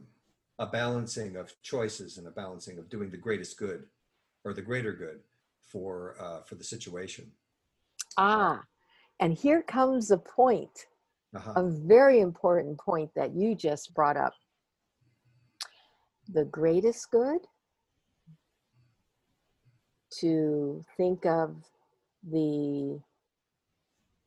a 0.58 0.66
balancing 0.66 1.36
of 1.36 1.54
choices 1.62 2.18
and 2.18 2.26
a 2.26 2.30
balancing 2.32 2.78
of 2.78 2.88
doing 2.88 3.10
the 3.10 3.16
greatest 3.16 3.56
good 3.56 3.84
or 4.44 4.52
the 4.52 4.62
greater 4.62 4.92
good 4.92 5.20
for 5.60 6.16
uh, 6.20 6.42
for 6.42 6.56
the 6.56 6.64
situation. 6.64 7.30
Ah, 8.16 8.60
and 9.20 9.32
here 9.32 9.62
comes 9.62 10.10
a 10.10 10.18
point, 10.18 10.86
Uh-huh. 11.36 11.52
a 11.56 11.64
very 11.68 12.18
important 12.18 12.78
point 12.78 13.10
that 13.14 13.32
you 13.34 13.54
just 13.54 13.94
brought 13.94 14.16
up. 14.16 14.34
The 16.32 16.44
greatest 16.46 17.10
good 17.12 17.40
to 20.20 20.84
think 20.96 21.26
of 21.26 21.56
the 22.30 23.00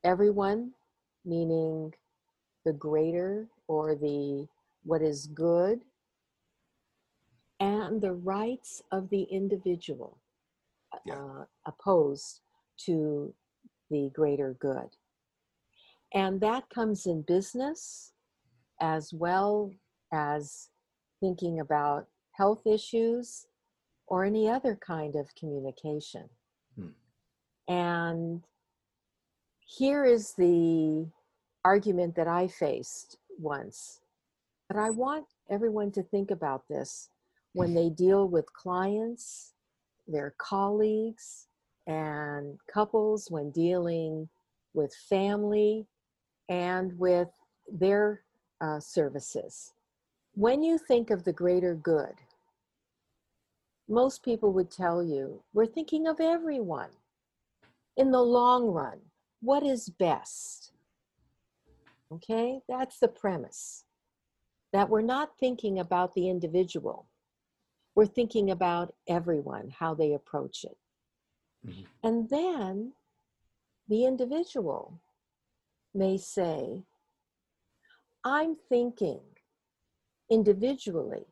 everyone, 0.03 0.71
meaning 1.25 1.93
the 2.65 2.73
greater 2.73 3.47
or 3.67 3.95
the 3.95 4.47
what 4.83 5.01
is 5.01 5.27
good, 5.27 5.81
and 7.59 8.01
the 8.01 8.13
rights 8.13 8.83
of 8.91 9.09
the 9.09 9.23
individual 9.23 10.17
Yeah. 11.05 11.15
uh, 11.15 11.45
opposed 11.65 12.41
to 12.85 13.33
the 13.89 14.11
greater 14.13 14.55
good. 14.59 14.89
And 16.13 16.39
that 16.41 16.69
comes 16.69 17.05
in 17.05 17.23
business 17.23 18.13
as 18.81 19.13
well 19.13 19.73
as 20.13 20.69
thinking 21.19 21.59
about 21.59 22.07
health 22.33 22.65
issues 22.65 23.47
or 24.07 24.23
any 24.23 24.49
other 24.49 24.75
kind 24.75 25.15
of 25.15 25.33
communication. 25.35 26.29
Hmm. 26.75 26.87
And 27.67 28.43
here 29.65 30.05
is 30.05 30.33
the 30.37 31.07
argument 31.65 32.15
that 32.15 32.27
I 32.27 32.47
faced 32.47 33.17
once. 33.37 33.99
But 34.69 34.77
I 34.77 34.89
want 34.89 35.25
everyone 35.49 35.91
to 35.91 36.03
think 36.03 36.31
about 36.31 36.67
this 36.69 37.09
when 37.53 37.73
they 37.73 37.89
deal 37.89 38.27
with 38.27 38.53
clients, 38.53 39.53
their 40.07 40.33
colleagues, 40.37 41.47
and 41.87 42.57
couples, 42.71 43.27
when 43.29 43.51
dealing 43.51 44.29
with 44.73 44.93
family 45.09 45.87
and 46.49 46.97
with 46.99 47.29
their 47.71 48.21
uh, 48.61 48.79
services. 48.79 49.73
When 50.35 50.61
you 50.61 50.77
think 50.77 51.09
of 51.09 51.23
the 51.23 51.33
greater 51.33 51.75
good, 51.75 52.13
most 53.87 54.23
people 54.23 54.51
would 54.53 54.69
tell 54.69 55.03
you 55.03 55.43
we're 55.53 55.65
thinking 55.65 56.07
of 56.07 56.19
everyone. 56.19 56.89
In 57.95 58.11
the 58.11 58.21
long 58.21 58.67
run, 58.67 58.99
what 59.41 59.63
is 59.63 59.89
best? 59.89 60.71
Okay, 62.11 62.61
that's 62.67 62.99
the 62.99 63.07
premise. 63.07 63.85
That 64.73 64.89
we're 64.89 65.01
not 65.01 65.37
thinking 65.39 65.79
about 65.79 66.13
the 66.13 66.29
individual, 66.29 67.07
we're 67.95 68.05
thinking 68.05 68.51
about 68.51 68.93
everyone, 69.07 69.69
how 69.69 69.93
they 69.95 70.13
approach 70.13 70.63
it. 70.63 70.77
Mhm. 71.65 71.87
And 72.03 72.29
then 72.29 72.93
the 73.87 74.05
individual 74.05 75.01
may 75.93 76.17
say, 76.17 76.83
I'm 78.23 78.55
thinking 78.55 79.21
individually 80.29 81.25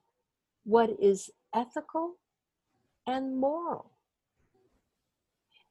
what 0.63 0.89
is 0.99 1.29
ethical 1.53 2.17
and 3.07 3.37
moral. 3.37 3.91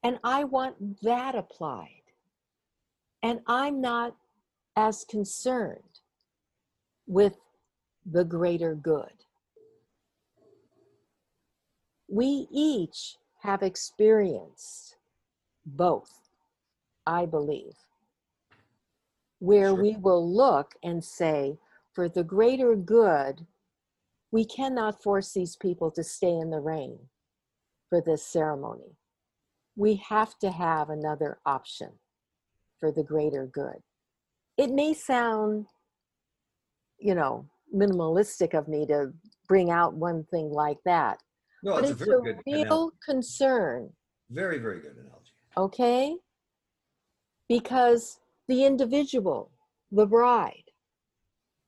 And 0.03 0.19
I 0.23 0.43
want 0.43 1.01
that 1.01 1.35
applied. 1.35 1.89
And 3.23 3.39
I'm 3.47 3.81
not 3.81 4.15
as 4.75 5.03
concerned 5.03 6.01
with 7.07 7.37
the 8.05 8.23
greater 8.23 8.75
good. 8.75 9.13
We 12.07 12.47
each 12.51 13.17
have 13.41 13.63
experienced 13.63 14.97
both, 15.65 16.29
I 17.07 17.25
believe, 17.25 17.73
where 19.39 19.69
Sure. 19.69 19.81
we 19.81 19.95
will 19.97 20.31
look 20.31 20.75
and 20.83 21.03
say, 21.03 21.57
for 21.93 22.07
the 22.07 22.23
greater 22.23 22.75
good, 22.75 23.47
we 24.31 24.45
cannot 24.45 25.01
force 25.01 25.33
these 25.33 25.55
people 25.55 25.89
to 25.91 26.03
stay 26.03 26.35
in 26.37 26.51
the 26.51 26.59
rain 26.59 26.99
for 27.89 28.01
this 28.01 28.25
ceremony. 28.25 28.97
We 29.75 29.95
have 30.07 30.37
to 30.39 30.51
have 30.51 30.89
another 30.89 31.39
option 31.45 31.91
for 32.79 32.91
the 32.91 33.03
greater 33.03 33.45
good. 33.47 33.77
It 34.57 34.71
may 34.71 34.93
sound, 34.93 35.67
you 36.99 37.15
know, 37.15 37.47
minimalistic 37.75 38.57
of 38.57 38.67
me 38.67 38.85
to 38.87 39.11
bring 39.47 39.69
out 39.69 39.93
one 39.95 40.23
thing 40.31 40.49
like 40.49 40.77
that, 40.85 41.19
No, 41.63 41.75
but 41.75 41.83
it's 41.85 41.91
a 41.91 41.93
it's 41.93 42.01
a 42.01 42.05
good 42.05 42.41
real 42.45 42.61
analogy. 42.63 42.95
concern 43.05 43.89
Very, 44.29 44.59
very 44.59 44.79
good 44.81 44.95
analogy. 44.97 45.31
okay? 45.57 46.15
Because 47.49 48.19
the 48.47 48.65
individual, 48.65 49.51
the 49.91 50.05
bride, 50.05 50.63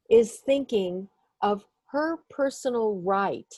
is 0.10 0.38
thinking 0.46 1.10
of 1.42 1.66
her 1.92 2.18
personal 2.30 3.02
right, 3.02 3.54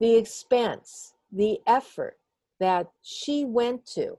the 0.00 0.16
expense, 0.16 1.14
the 1.32 1.58
effort 1.66 2.18
that 2.60 2.90
she 3.02 3.44
went 3.44 3.84
to, 3.86 4.16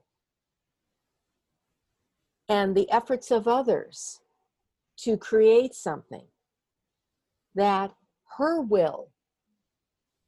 and 2.48 2.74
the 2.76 2.90
efforts 2.90 3.30
of 3.30 3.48
others 3.48 4.20
to 4.98 5.16
create 5.16 5.74
something 5.74 6.24
that 7.54 7.92
her 8.38 8.60
will, 8.60 9.08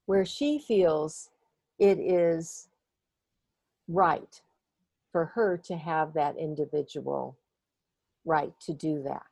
where 0.07 0.25
she 0.25 0.59
feels 0.59 1.31
it 1.79 1.99
is 1.99 2.69
right 3.87 4.43
for 5.13 5.27
her 5.27 5.57
to 5.57 5.77
have 5.77 6.13
that 6.15 6.37
individual 6.37 7.39
right 8.25 8.53
to 8.61 8.73
do 8.75 9.03
that. 9.03 9.23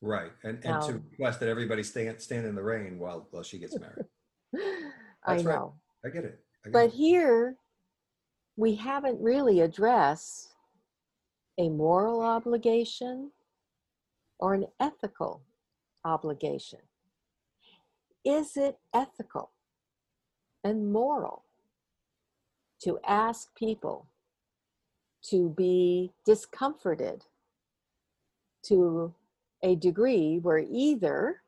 Right. 0.00 0.32
And 0.42 0.64
and 0.64 0.82
to 0.82 0.92
Now- 0.92 1.02
request 1.10 1.40
that 1.40 1.48
everybody 1.48 1.82
stand 1.82 2.20
stand 2.20 2.46
in 2.46 2.54
the 2.54 2.62
rain 2.62 2.98
while 2.98 3.26
while 3.30 3.42
she 3.42 3.58
gets 3.58 3.76
married. 3.78 4.06
I 5.26 5.34
That's 5.34 5.46
right. 5.46 5.54
know. 5.58 5.74
I 6.04 6.08
get 6.10 6.24
it. 6.24 6.40
I 6.64 6.68
get 6.68 6.72
But 6.72 6.84
it. 6.86 6.92
here, 6.92 7.56
we 8.56 8.74
haven't 8.74 9.20
really 9.20 9.60
addressed 9.60 10.50
a 11.58 11.68
moral 11.68 12.20
obligation 12.20 13.30
or 14.38 14.54
an 14.54 14.66
ethical 14.80 15.42
obligation. 16.04 16.80
Is 18.24 18.56
it 18.56 18.78
ethical 18.92 19.50
and 20.62 20.92
moral 20.92 21.44
to 22.82 22.98
ask 23.06 23.54
people 23.54 24.06
to 25.30 25.50
be 25.50 26.12
discomforted 26.26 27.24
to 28.64 29.14
a 29.62 29.76
degree 29.76 30.38
where 30.38 30.58
either 30.58 31.42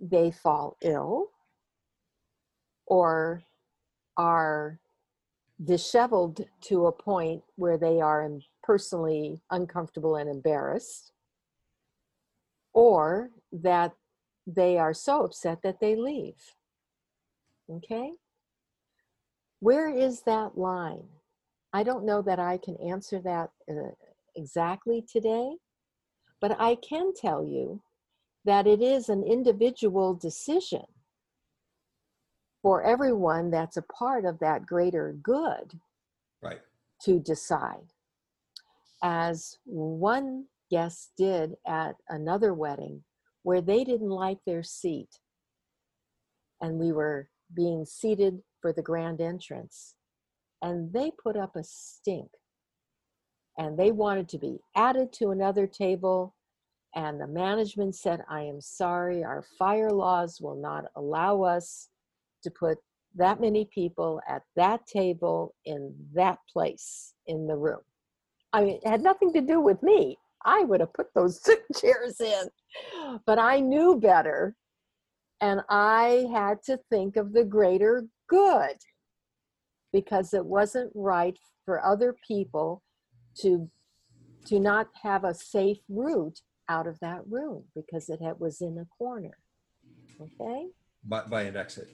they 0.00 0.30
fall 0.30 0.76
ill 0.82 1.30
or 2.88 3.42
are 4.16 4.80
disheveled 5.62 6.44
to 6.62 6.86
a 6.86 6.92
point 6.92 7.42
where 7.56 7.76
they 7.76 8.00
are 8.00 8.28
personally 8.62 9.40
uncomfortable 9.50 10.16
and 10.16 10.28
embarrassed, 10.28 11.12
or 12.72 13.30
that 13.52 13.92
they 14.46 14.78
are 14.78 14.94
so 14.94 15.24
upset 15.24 15.60
that 15.62 15.80
they 15.80 15.94
leave. 15.94 16.54
Okay? 17.70 18.12
Where 19.60 19.88
is 19.88 20.22
that 20.22 20.56
line? 20.56 21.08
I 21.72 21.82
don't 21.82 22.06
know 22.06 22.22
that 22.22 22.38
I 22.38 22.56
can 22.56 22.76
answer 22.76 23.20
that 23.20 23.50
uh, 23.70 23.90
exactly 24.36 25.04
today, 25.06 25.56
but 26.40 26.56
I 26.58 26.76
can 26.76 27.12
tell 27.12 27.44
you 27.44 27.82
that 28.44 28.66
it 28.66 28.80
is 28.80 29.10
an 29.10 29.22
individual 29.22 30.14
decision 30.14 30.84
for 32.62 32.82
everyone 32.82 33.50
that's 33.50 33.76
a 33.76 33.82
part 33.82 34.24
of 34.24 34.38
that 34.40 34.66
greater 34.66 35.16
good 35.22 35.78
Right. 36.42 36.60
to 37.02 37.18
decide. 37.20 37.92
As 39.02 39.58
one 39.64 40.46
guest 40.70 41.12
did 41.16 41.56
at 41.66 41.96
another 42.08 42.52
wedding 42.54 43.04
where 43.42 43.60
they 43.60 43.84
didn't 43.84 44.10
like 44.10 44.38
their 44.44 44.62
seat 44.62 45.08
and 46.60 46.78
we 46.78 46.92
were 46.92 47.28
being 47.54 47.84
seated 47.84 48.42
for 48.60 48.72
the 48.72 48.82
grand 48.82 49.20
entrance 49.20 49.94
and 50.62 50.92
they 50.92 51.10
put 51.22 51.36
up 51.36 51.56
a 51.56 51.64
stink 51.64 52.28
and 53.56 53.78
they 53.78 53.90
wanted 53.92 54.28
to 54.28 54.38
be 54.38 54.58
added 54.76 55.12
to 55.12 55.30
another 55.30 55.66
table 55.66 56.34
and 56.94 57.20
the 57.20 57.26
management 57.26 57.94
said 57.94 58.22
i 58.28 58.42
am 58.42 58.60
sorry 58.60 59.24
our 59.24 59.42
fire 59.58 59.90
laws 59.90 60.40
will 60.40 60.56
not 60.56 60.84
allow 60.96 61.42
us 61.42 61.88
to 62.42 62.50
put 62.50 62.78
that 63.14 63.40
many 63.40 63.68
people 63.72 64.20
at 64.28 64.42
that 64.56 64.86
table 64.86 65.54
in 65.64 65.94
that 66.14 66.38
place 66.52 67.14
in 67.26 67.46
the 67.46 67.56
room 67.56 67.80
i 68.52 68.62
mean 68.62 68.78
it 68.82 68.88
had 68.88 69.02
nothing 69.02 69.32
to 69.32 69.40
do 69.40 69.60
with 69.60 69.82
me 69.82 70.16
i 70.44 70.62
would 70.62 70.80
have 70.80 70.92
put 70.92 71.12
those 71.14 71.40
chairs 71.80 72.20
in 72.20 72.48
but 73.26 73.38
i 73.38 73.60
knew 73.60 73.98
better 73.98 74.54
and 75.40 75.60
i 75.68 76.26
had 76.32 76.62
to 76.62 76.78
think 76.90 77.16
of 77.16 77.32
the 77.32 77.44
greater 77.44 78.06
good 78.28 78.76
because 79.92 80.34
it 80.34 80.44
wasn't 80.44 80.90
right 80.94 81.38
for 81.64 81.84
other 81.84 82.14
people 82.26 82.82
to 83.34 83.70
to 84.48 84.58
not 84.58 84.88
have 85.02 85.24
a 85.24 85.34
safe 85.34 85.78
route 85.88 86.40
out 86.68 86.86
of 86.86 86.98
that 87.00 87.20
room 87.28 87.64
because 87.74 88.08
it 88.08 88.20
had, 88.22 88.38
was 88.38 88.60
in 88.60 88.78
a 88.78 88.86
corner. 88.96 89.36
Okay? 90.20 90.66
By, 91.04 91.22
by 91.22 91.42
an 91.42 91.56
exit. 91.56 91.88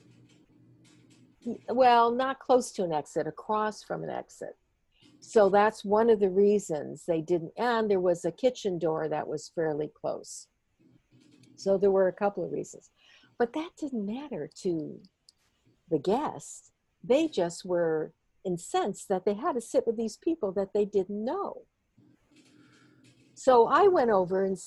Well, 1.69 2.11
not 2.11 2.39
close 2.39 2.71
to 2.73 2.83
an 2.83 2.91
exit, 2.91 3.27
across 3.27 3.83
from 3.83 4.03
an 4.03 4.09
exit. 4.09 4.55
So 5.19 5.49
that's 5.49 5.83
one 5.83 6.09
of 6.09 6.19
the 6.19 6.29
reasons 6.29 7.03
they 7.05 7.21
didn't, 7.21 7.53
and 7.57 7.89
there 7.89 7.99
was 7.99 8.25
a 8.25 8.31
kitchen 8.31 8.77
door 8.77 9.09
that 9.09 9.27
was 9.27 9.51
fairly 9.53 9.91
close. 9.99 10.47
So 11.55 11.77
there 11.77 11.91
were 11.91 12.07
a 12.07 12.13
couple 12.13 12.43
of 12.43 12.51
reasons. 12.51 12.89
But 13.37 13.53
that 13.53 13.71
didn't 13.77 14.05
matter 14.05 14.49
to 14.61 14.99
the 15.89 15.99
guests. 15.99 16.71
They 17.03 17.27
just 17.27 17.65
were 17.65 18.13
incensed 18.45 19.09
that 19.09 19.25
they 19.25 19.33
had 19.33 19.53
to 19.53 19.61
sit 19.61 19.85
with 19.85 19.97
these 19.97 20.17
people 20.17 20.51
that 20.53 20.73
they 20.73 20.85
didn't 20.85 21.23
know. 21.23 21.63
So 23.33 23.67
I 23.67 23.87
went 23.87 24.11
over 24.11 24.45
and 24.45 24.57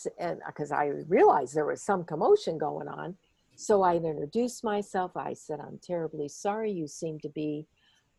because 0.46 0.72
uh, 0.72 0.76
I 0.76 0.92
realized 1.08 1.54
there 1.54 1.64
was 1.64 1.82
some 1.82 2.04
commotion 2.04 2.58
going 2.58 2.86
on. 2.86 3.16
So 3.60 3.82
I 3.82 3.96
introduced 3.96 4.62
myself. 4.62 5.16
I 5.16 5.32
said, 5.32 5.58
I'm 5.58 5.80
terribly 5.82 6.28
sorry. 6.28 6.70
You 6.70 6.86
seem 6.86 7.18
to 7.20 7.28
be 7.28 7.66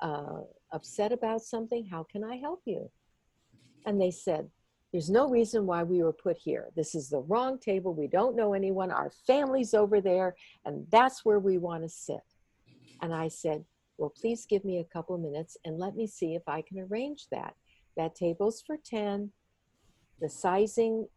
uh, 0.01 0.41
upset 0.73 1.13
about 1.13 1.41
something. 1.41 1.85
How 1.85 2.03
can 2.03 2.25
I 2.25 2.35
help 2.35 2.61
you? 2.65 2.91
And 3.85 4.01
they 4.01 4.11
said, 4.11 4.49
There's 4.91 5.09
no 5.09 5.29
reason 5.29 5.65
why 5.65 5.83
we 5.83 6.03
were 6.03 6.11
put 6.11 6.37
here. 6.37 6.67
This 6.75 6.93
is 6.93 7.09
the 7.09 7.21
wrong 7.21 7.57
table. 7.57 7.93
We 7.93 8.07
don't 8.07 8.35
know 8.35 8.53
anyone. 8.53 8.91
Our 8.91 9.11
family's 9.25 9.73
over 9.73 10.01
there, 10.01 10.35
and 10.65 10.85
that's 10.91 11.23
where 11.23 11.39
we 11.39 11.57
want 11.57 11.83
to 11.83 11.89
sit. 11.89 12.27
And 13.01 13.15
I 13.15 13.29
said, 13.29 13.63
Well, 13.97 14.13
please 14.13 14.45
give 14.45 14.65
me 14.65 14.79
a 14.79 14.93
couple 14.93 15.17
minutes 15.17 15.55
and 15.63 15.79
let 15.79 15.95
me 15.95 16.05
see 16.05 16.35
if 16.35 16.43
I 16.47 16.61
can 16.61 16.79
arrange 16.79 17.27
that. 17.31 17.53
That 17.95 18.13
table's 18.13 18.61
for 18.67 18.75
10 18.83 19.31
the 20.19 20.29
sizing 20.29 21.07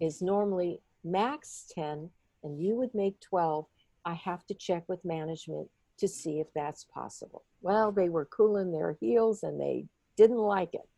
is 0.00 0.20
normally 0.20 0.80
max 1.04 1.66
10 1.72 2.10
and 2.44 2.60
you 2.60 2.76
would 2.76 2.94
make 2.94 3.18
12, 3.20 3.66
I 4.04 4.14
have 4.14 4.46
to 4.46 4.54
check 4.54 4.84
with 4.88 5.04
management 5.04 5.68
to 5.98 6.06
see 6.06 6.40
if 6.40 6.46
that's 6.54 6.84
possible. 6.84 7.44
Well, 7.62 7.90
they 7.90 8.08
were 8.08 8.26
cooling 8.26 8.70
their 8.70 8.96
heels 9.00 9.42
and 9.42 9.60
they 9.60 9.86
didn't 10.16 10.38
like 10.38 10.74
it. 10.74 10.88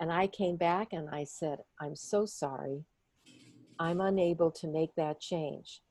And 0.00 0.12
I 0.12 0.26
came 0.26 0.56
back 0.56 0.92
and 0.92 1.08
I 1.10 1.24
said, 1.24 1.58
I'm 1.80 1.96
so 1.96 2.26
sorry. 2.26 2.84
I'm 3.78 4.00
unable 4.00 4.50
to 4.52 4.66
make 4.66 4.94
that 4.96 5.20
change. 5.20 5.82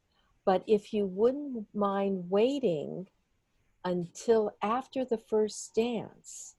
But 0.46 0.64
if 0.68 0.94
you 0.94 1.06
wouldn't 1.08 1.66
mind 1.74 2.30
waiting 2.30 3.08
until 3.84 4.52
after 4.62 5.06
the 5.06 5.18
first 5.18 5.74
dance, 5.76 6.56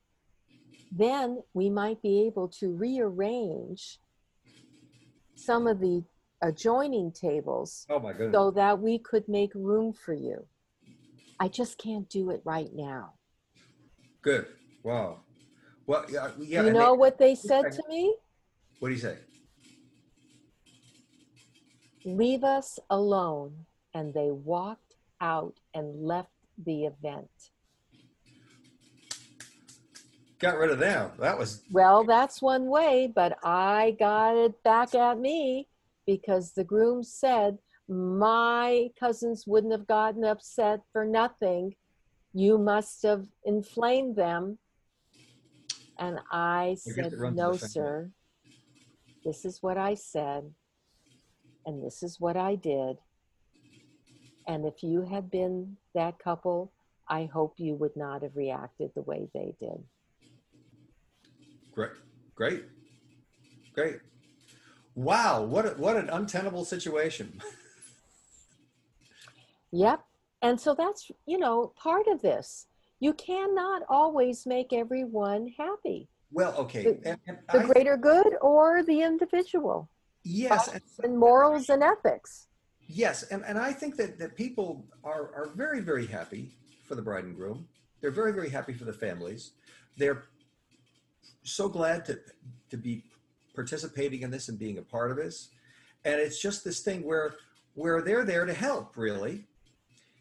then 0.91 1.43
we 1.55 1.69
might 1.69 2.01
be 2.03 2.27
able 2.27 2.49
to 2.49 2.73
rearrange 2.73 3.99
some 5.35 5.67
of 5.67 5.81
the 5.81 6.03
adjoining 6.43 7.13
tables 7.13 7.87
Oh, 7.91 7.99
my 7.99 8.13
goodness. 8.13 8.35
so 8.35 8.51
that 8.53 8.79
we 8.81 8.99
could 8.99 9.29
make 9.29 9.53
room 9.55 9.93
for 9.93 10.15
you. 10.15 10.47
I 11.41 11.49
just 11.49 11.79
can't 11.79 12.09
do 12.09 12.31
it 12.31 12.41
right 12.45 12.71
now. 12.75 13.15
Good. 14.23 14.47
Wow. 14.83 15.21
Well, 15.87 16.05
yeah, 16.09 16.31
yeah. 16.39 16.65
you 16.65 16.73
know 16.73 16.93
they- 16.93 16.99
what 16.99 17.19
they 17.19 17.35
said 17.35 17.73
to 17.73 17.83
me? 17.89 18.17
what 18.81 18.89
do 18.89 18.95
you 18.95 19.01
say? 19.01 19.17
Leave 22.05 22.45
us 22.45 22.79
alone. 22.91 23.67
And 23.95 24.13
they 24.13 24.31
walked 24.31 24.95
out 25.23 25.55
and 25.73 26.03
left 26.05 26.29
the 26.63 26.85
event. 26.85 27.31
Got 30.39 30.59
rid 30.59 30.71
of 30.71 30.79
them. 30.79 31.13
That 31.19 31.39
was 31.39 31.63
Well, 31.73 32.05
that's 32.05 32.43
one 32.43 32.67
way, 32.67 33.11
but 33.13 33.39
I 33.43 33.97
got 33.99 34.37
it 34.37 34.63
back 34.63 34.95
at 34.95 35.19
me 35.19 35.67
because 36.07 36.53
the 36.53 36.65
groom 36.65 37.03
said 37.03 37.59
my 37.89 38.89
cousins 38.99 39.45
wouldn't 39.47 39.73
have 39.73 39.87
gotten 39.87 40.25
upset 40.25 40.81
for 40.93 41.05
nothing. 41.05 41.75
You 42.33 42.59
must 42.59 43.03
have 43.03 43.27
inflamed 43.45 44.17
them. 44.17 44.59
And 45.99 46.19
I 46.31 46.77
said, 46.79 47.13
it 47.13 47.19
runs 47.19 47.39
in 47.39 47.45
No, 47.45 47.57
sir. 47.57 48.11
This 49.25 49.45
is 49.45 49.59
what 49.61 49.77
I 49.77 49.95
said, 49.95 50.45
and 51.65 51.85
this 51.85 52.03
is 52.03 52.21
what 52.21 52.37
I 52.37 52.55
did. 52.55 52.97
And 54.47 54.67
if 54.67 54.83
you 54.83 55.03
had 55.03 55.31
been 55.31 55.77
that 55.95 56.19
couple, 56.21 56.73
I 57.09 57.25
hope 57.33 57.55
you 57.59 57.75
would 57.75 57.97
not 57.97 58.23
have 58.23 58.37
reacted 58.37 58.91
the 58.95 59.03
way 59.03 59.29
they 59.35 59.55
did. 59.59 59.83
great. 61.73 61.91
Great. 62.35 62.65
Great. 63.75 63.97
Wow. 64.97 65.43
What 65.45 65.65
a, 65.67 65.69
what 65.71 65.97
an 65.97 66.09
untenable 66.11 66.65
situation. 66.65 67.41
Yep. 69.73 70.01
And 70.43 70.61
so 70.61 70.75
that's, 70.75 71.11
you 71.27 71.39
know, 71.39 71.73
part 71.77 72.07
of 72.07 72.23
this. 72.23 72.67
You 73.01 73.13
cannot 73.15 73.83
always 73.89 74.47
make 74.47 74.73
everyone 74.73 75.53
happy. 75.59 76.09
Well, 76.33 76.55
okay. 76.57 76.85
The- 76.85 77.09
And, 77.09 77.19
and 77.27 77.39
The 77.53 77.61
I- 77.61 77.67
greater 77.67 77.97
good 77.97 78.37
or 78.41 78.83
the 78.83 79.03
individual 79.03 79.89
yes. 80.25 80.69
And, 80.69 80.83
and 81.03 81.19
morals 81.19 81.69
and 81.69 81.83
ethics. 81.83 82.47
Yes, 82.89 83.25
and, 83.25 83.45
and 83.45 83.59
I 83.59 83.73
think 83.73 83.97
that, 83.97 84.19
that 84.21 84.37
people 84.37 84.87
are, 85.03 85.35
are 85.35 85.51
very, 85.57 85.81
very 85.81 86.07
happy 86.07 86.53
for 86.87 86.95
the 86.95 87.03
bride 87.03 87.25
and 87.25 87.35
groom. 87.35 87.67
They're 88.01 88.13
very, 88.13 88.33
very 88.33 88.49
happy 88.49 88.73
for 88.73 88.85
the 88.85 88.93
families. 88.93 89.51
They're 89.97 90.23
so 91.43 91.69
glad 91.69 92.05
to, 92.07 92.21
to 92.71 92.77
be 92.77 93.03
participating 93.57 94.23
in 94.23 94.31
this 94.31 94.49
and 94.49 94.59
being 94.59 94.79
a 94.79 94.83
part 94.83 95.11
of 95.11 95.17
this. 95.17 95.49
And 96.05 96.21
it's 96.21 96.41
just 96.41 96.63
this 96.65 96.81
thing 96.81 97.03
where 97.05 97.35
where 97.75 98.01
they're 98.01 98.25
there 98.25 98.47
to 98.47 98.55
help, 98.55 98.97
really. 98.97 99.45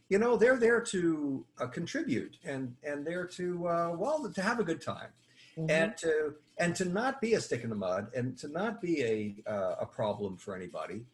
You 0.09 0.19
know, 0.19 0.35
they're 0.37 0.57
there 0.57 0.81
to 0.81 1.45
uh, 1.59 1.67
contribute 1.67 2.37
and 2.43 2.75
and 2.83 3.05
they're 3.05 3.27
to 3.39 3.67
uh, 3.67 3.91
well 3.95 4.27
to 4.27 4.41
have 4.41 4.59
a 4.59 4.63
good 4.63 4.81
time 4.81 5.09
Mhm. 5.57 5.71
and 5.71 5.97
to 5.97 6.35
and 6.57 6.75
to 6.75 6.85
not 6.85 7.21
be 7.21 7.35
a 7.35 7.39
stick 7.41 7.63
in 7.63 7.69
the 7.69 7.75
mud 7.77 8.07
and 8.13 8.37
to 8.39 8.49
not 8.49 8.81
be 8.81 9.03
a 9.03 9.35
uh, 9.49 9.75
a 9.79 9.85
problem 9.85 10.35
for 10.35 10.53
anybody 10.53 11.05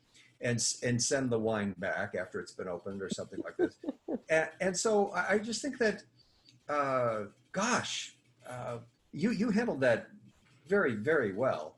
and 0.42 0.58
and 0.82 1.00
send 1.02 1.30
the 1.30 1.38
wine 1.38 1.76
back 1.78 2.16
after 2.16 2.40
it's 2.40 2.52
been 2.52 2.68
opened 2.68 3.04
or 3.04 3.10
something 3.10 3.40
like 3.46 3.56
this 3.58 3.76
and, 4.30 4.50
and 4.60 4.76
so 4.76 5.12
I, 5.12 5.34
I 5.34 5.38
just 5.38 5.62
think 5.62 5.78
that 5.78 6.02
uh, 6.70 7.26
gosh 7.52 8.16
uh, 8.50 8.78
you 9.12 9.30
you 9.30 9.52
handled 9.52 9.82
that 9.82 10.08
very 10.68 10.96
very 10.96 11.34
well 11.34 11.76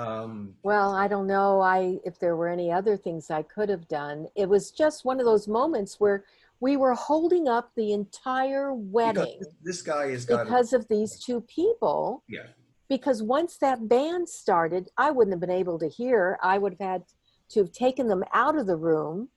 um, 0.00 0.54
Well, 0.62 0.94
I 0.94 1.08
don't 1.08 1.26
know 1.26 1.60
I 1.60 1.98
if 2.04 2.18
there 2.18 2.36
were 2.36 2.48
any 2.48 2.70
other 2.72 2.96
things 2.96 3.30
I 3.30 3.42
could 3.42 3.68
have 3.68 3.88
done. 3.88 4.26
It 4.36 4.48
was 4.48 4.70
just 4.70 5.04
one 5.04 5.20
of 5.20 5.26
those 5.26 5.48
moments 5.48 5.98
where 5.98 6.24
we 6.60 6.76
were 6.76 6.94
holding 6.94 7.48
up 7.48 7.70
the 7.74 7.92
entire 7.92 8.72
wedding 8.74 9.40
this, 9.62 9.82
guy 9.82 10.10
has 10.10 10.24
got 10.26 10.44
because 10.44 10.72
of 10.72 10.86
these 10.88 11.18
two 11.18 11.40
people. 11.42 12.22
yeah 12.28 12.46
because 12.88 13.22
once 13.22 13.56
that 13.58 13.88
band 13.88 14.28
started, 14.28 14.88
I 14.98 15.12
wouldn't 15.12 15.32
have 15.32 15.40
been 15.40 15.48
able 15.62 15.78
to 15.78 15.88
hear. 15.88 16.38
I 16.42 16.58
would 16.58 16.72
have 16.80 16.88
had 16.90 17.02
to 17.50 17.60
have 17.60 17.72
taken 17.72 18.08
them 18.08 18.24
out 18.34 18.58
of 18.58 18.66
the 18.66 18.76
room, 18.76 19.28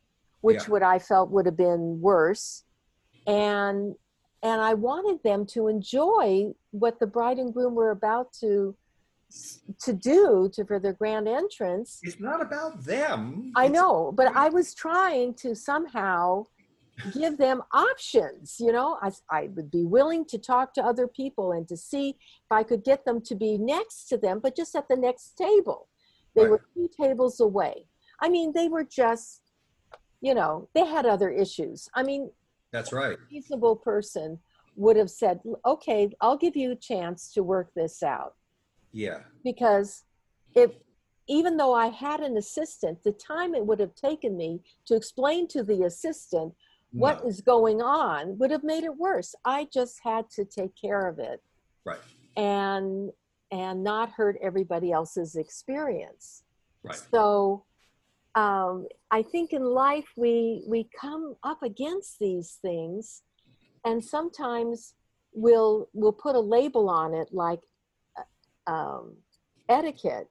which 0.42 0.64
Yeah. 0.64 0.70
would 0.72 0.82
I 0.84 0.98
felt 0.98 1.30
would 1.30 1.46
have 1.46 1.56
been 1.56 2.02
worse. 2.02 2.64
And 3.28 3.96
and 4.42 4.60
I 4.62 4.74
wanted 4.74 5.24
them 5.24 5.46
to 5.54 5.68
enjoy 5.68 6.54
what 6.72 7.00
the 7.00 7.08
bride 7.08 7.38
and 7.40 7.54
groom 7.54 7.76
were 7.76 7.92
about 7.92 8.34
to 8.42 8.76
to 9.82 9.94
do 9.94 10.50
to 10.54 10.66
for 10.66 10.80
their 10.80 10.94
grand 10.94 11.28
entrance. 11.28 12.00
it's 12.04 12.20
not 12.20 12.42
about 12.42 12.84
them 12.84 13.52
I 13.56 13.66
It's- 13.66 13.74
know, 13.80 14.12
but 14.14 14.28
I 14.36 14.50
was 14.50 14.74
trying 14.74 15.34
to 15.36 15.56
somehow 15.56 16.46
give 17.20 17.38
them 17.38 17.64
options. 17.74 18.58
You 18.60 18.72
know, 18.72 18.98
I, 19.02 19.12
I 19.30 19.48
would 19.56 19.72
be 19.72 19.84
willing 19.86 20.26
to 20.26 20.38
talk 20.38 20.74
to 20.76 20.84
other 20.86 21.08
people 21.08 21.52
and 21.52 21.68
to 21.68 21.76
see 21.76 22.10
if 22.10 22.52
I 22.52 22.64
could 22.64 22.84
get 22.84 23.04
them 23.06 23.20
to 23.22 23.36
be 23.36 23.58
next 23.58 24.06
to 24.10 24.18
them, 24.18 24.40
but 24.40 24.56
just 24.56 24.76
at 24.76 24.88
the 24.88 24.96
next 24.96 25.36
table. 25.38 25.90
They 26.36 26.44
Right. 26.44 26.52
were 26.52 26.62
two 26.74 26.90
tables 27.00 27.40
away. 27.40 27.88
I 28.22 28.30
mean, 28.30 28.54
they 28.54 28.68
were 28.70 28.84
just, 28.84 29.42
you 30.22 30.34
know, 30.34 30.70
they 30.74 30.86
had 30.86 31.06
other 31.06 31.30
issues. 31.30 31.90
I 31.96 32.04
mean, 32.04 32.32
that's 32.72 32.92
right 32.94 33.18
a 33.18 33.26
reasonable 33.32 33.76
person 33.76 34.40
would 34.76 34.96
have 34.98 35.12
said, 35.12 35.40
okay, 35.66 36.12
I'll 36.22 36.38
give 36.38 36.56
you 36.56 36.72
a 36.72 36.76
chance 36.76 37.32
to 37.34 37.44
work 37.44 37.72
this 37.76 38.02
out 38.02 38.34
yeah 38.94 39.20
because 39.44 40.04
if 40.56 40.72
even 41.28 41.56
though 41.58 41.74
I 41.74 41.88
had 41.88 42.20
an 42.20 42.36
assistant, 42.38 43.02
the 43.04 43.14
time 43.14 43.56
it 43.56 43.66
would 43.66 43.80
have 43.80 43.96
taken 43.96 44.36
me 44.36 44.60
to 44.88 44.96
explain 44.96 45.48
to 45.50 45.64
the 45.64 45.84
assistant 45.84 46.54
what 46.92 47.24
No. 47.24 47.30
is 47.30 47.40
going 47.42 47.82
on 47.82 48.38
would 48.38 48.52
have 48.52 48.64
made 48.64 48.84
it 48.84 48.96
worse. 48.98 49.34
I 49.46 49.68
just 49.74 50.00
had 50.04 50.30
to 50.32 50.44
take 50.46 50.74
care 50.76 51.08
of 51.08 51.20
it 51.20 51.42
right 51.86 52.00
and 52.38 53.10
and 53.52 53.84
not 53.84 54.12
hurt 54.12 54.38
everybody 54.42 54.92
else's 54.92 55.36
experience. 55.36 56.44
right 56.84 57.02
So 57.14 57.66
um, 58.36 58.88
I 59.12 59.22
think 59.22 59.54
in 59.54 59.64
life 59.64 60.10
we 60.18 60.64
we 60.68 60.90
come 61.00 61.36
up 61.44 61.62
against 61.64 62.20
these 62.20 62.58
things, 62.62 63.22
and 63.86 64.04
sometimes 64.04 64.96
we'll 65.34 65.90
we'll 65.94 66.12
put 66.28 66.36
a 66.36 66.40
label 66.40 66.90
on 66.90 67.14
it 67.14 67.30
like 67.32 67.62
um, 68.68 69.16
etiquette 69.70 70.30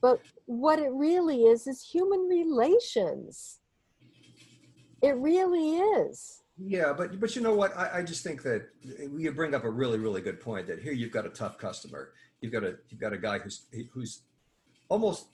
but 0.00 0.20
what 0.46 0.78
it 0.78 0.90
really 0.92 1.44
is 1.44 1.66
is 1.66 1.82
human 1.82 2.20
relations 2.28 3.60
it 5.02 5.16
really 5.16 5.76
is 5.76 6.42
Yeah, 6.58 6.92
but 6.92 7.18
but 7.18 7.34
you 7.34 7.42
know 7.42 7.54
what? 7.54 7.76
I, 7.76 7.98
I 7.98 8.02
just 8.02 8.22
think 8.22 8.42
that 8.42 8.68
you 8.86 9.32
bring 9.32 9.54
up 9.54 9.64
a 9.64 9.70
really 9.70 9.98
really 9.98 10.20
good 10.20 10.40
point. 10.40 10.66
That 10.66 10.80
here 10.80 10.92
you've 10.92 11.10
got 11.10 11.26
a 11.26 11.30
tough 11.30 11.58
customer. 11.58 12.12
You've 12.40 12.52
got 12.52 12.62
a 12.62 12.76
you've 12.88 13.00
got 13.00 13.12
a 13.12 13.18
guy 13.18 13.38
who's 13.38 13.66
who's 13.92 14.20
almost 14.88 15.26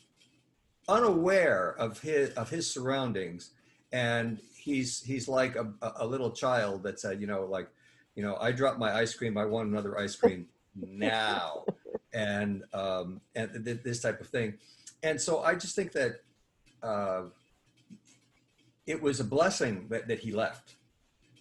unaware 0.88 1.74
of 1.78 2.00
his 2.00 2.30
of 2.30 2.50
his 2.50 2.72
surroundings, 2.72 3.50
and 3.92 4.38
he's 4.56 5.02
he's 5.02 5.28
like 5.28 5.56
a, 5.56 5.72
a 5.96 6.06
little 6.06 6.30
child 6.30 6.84
that 6.84 7.00
said, 7.00 7.20
you 7.20 7.26
know, 7.26 7.44
like, 7.44 7.68
you 8.14 8.22
know, 8.22 8.36
I 8.40 8.52
dropped 8.52 8.78
my 8.78 8.94
ice 8.94 9.14
cream. 9.14 9.36
I 9.36 9.44
want 9.44 9.68
another 9.68 9.98
ice 9.98 10.16
cream 10.16 10.46
now, 10.76 11.64
and 12.12 12.64
um, 12.72 13.20
and 13.34 13.64
th- 13.64 13.82
this 13.82 14.00
type 14.00 14.20
of 14.20 14.28
thing. 14.28 14.54
And 15.02 15.20
so 15.20 15.42
I 15.42 15.54
just 15.54 15.76
think 15.76 15.92
that 15.92 16.20
uh, 16.82 17.22
it 18.86 19.00
was 19.00 19.20
a 19.20 19.24
blessing 19.24 19.86
that, 19.90 20.08
that 20.08 20.18
he 20.18 20.32
left 20.32 20.76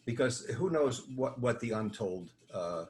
because 0.05 0.45
who 0.45 0.69
knows 0.69 1.07
what, 1.15 1.39
what 1.39 1.59
the 1.59 1.71
untold 1.71 2.29
uh, 2.53 2.85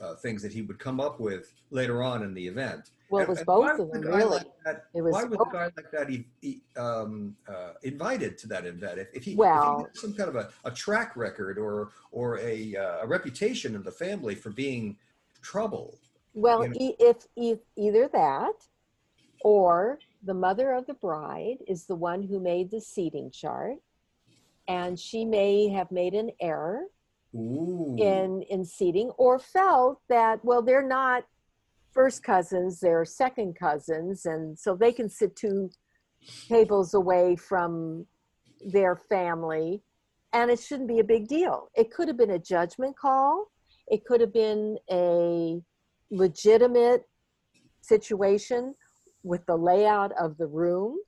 uh, 0.00 0.14
things 0.16 0.42
that 0.42 0.52
he 0.52 0.62
would 0.62 0.78
come 0.78 1.00
up 1.00 1.20
with 1.20 1.52
later 1.70 2.02
on 2.02 2.22
in 2.22 2.34
the 2.34 2.46
event. 2.46 2.90
well 3.10 3.22
it 3.22 3.28
was 3.28 3.38
and 3.38 3.46
both 3.46 3.64
why 3.64 3.72
of 3.72 3.78
them 3.90 4.02
really 4.02 4.24
like 4.24 4.46
that- 4.64 4.84
it 4.94 5.02
was 5.02 5.12
why 5.12 5.24
was 5.24 5.38
both. 5.38 5.48
a 5.48 5.52
guy 5.52 5.64
like 5.76 5.90
that 5.92 6.08
he, 6.08 6.26
he, 6.40 6.60
um, 6.76 7.36
uh, 7.48 7.72
invited 7.82 8.36
to 8.38 8.46
that 8.48 8.64
event? 8.66 8.98
If, 8.98 9.08
if 9.08 9.12
he, 9.12 9.18
if 9.18 9.24
he 9.24 9.34
Well- 9.36 9.78
had 9.86 9.96
some 9.96 10.14
kind 10.14 10.28
of 10.28 10.36
a, 10.36 10.50
a 10.64 10.70
track 10.70 11.16
record 11.16 11.58
or 11.58 11.90
or 12.10 12.38
a, 12.40 12.76
uh, 12.76 13.02
a 13.02 13.06
reputation 13.06 13.74
in 13.74 13.82
the 13.82 13.92
family 13.92 14.34
for 14.34 14.50
being 14.50 14.96
trouble. 15.42 15.98
Well, 16.34 16.62
you 16.64 16.68
know. 16.68 16.74
e- 16.80 16.96
if, 16.98 17.16
e- 17.36 17.62
either 17.76 18.08
that, 18.12 18.54
or 19.42 19.98
the 20.22 20.34
mother 20.34 20.72
of 20.72 20.86
the 20.86 20.94
bride 20.94 21.58
is 21.66 21.86
the 21.86 21.96
one 21.96 22.22
who 22.22 22.40
made 22.40 22.70
the 22.70 22.80
seating 22.80 23.30
chart, 23.30 23.78
and 24.68 24.98
she 24.98 25.24
may 25.24 25.68
have 25.68 25.90
made 25.90 26.14
an 26.14 26.30
error 26.40 26.84
Ooh. 27.34 27.96
in 27.98 28.42
in 28.42 28.64
seating, 28.64 29.10
or 29.18 29.38
felt 29.38 30.00
that 30.08 30.44
well, 30.44 30.62
they're 30.62 30.86
not 30.86 31.24
first 31.92 32.22
cousins, 32.22 32.80
they're 32.80 33.04
second 33.04 33.58
cousins, 33.58 34.24
and 34.24 34.58
so 34.58 34.74
they 34.76 34.92
can 34.92 35.08
sit 35.08 35.34
two 35.36 35.70
tables 36.48 36.94
away 36.94 37.36
from 37.36 38.06
their 38.72 38.96
family, 38.96 39.82
and 40.32 40.50
it 40.50 40.60
shouldn't 40.60 40.88
be 40.88 41.00
a 41.00 41.04
big 41.04 41.26
deal. 41.26 41.68
It 41.74 41.90
could 41.90 42.08
have 42.08 42.16
been 42.16 42.30
a 42.30 42.38
judgment 42.38 42.96
call. 42.96 43.50
It 43.88 44.04
could 44.04 44.20
have 44.20 44.32
been 44.32 44.78
a 44.90 45.60
legitimate 46.12 47.08
situation 47.80 48.74
with 49.24 49.44
the 49.46 49.56
layout 49.56 50.12
of 50.20 50.36
the 50.36 50.46
room. 50.46 50.98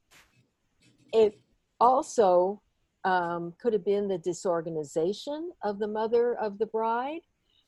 It 1.13 1.39
also 1.79 2.63
um, 3.05 3.53
could 3.61 3.75
have 3.75 3.85
been 3.85 4.09
the 4.09 4.19
disorganization 4.19 5.53
of 5.63 5.79
the 5.79 5.87
mother 5.87 6.35
of 6.35 6.59
the 6.59 6.67
bride 6.67 7.21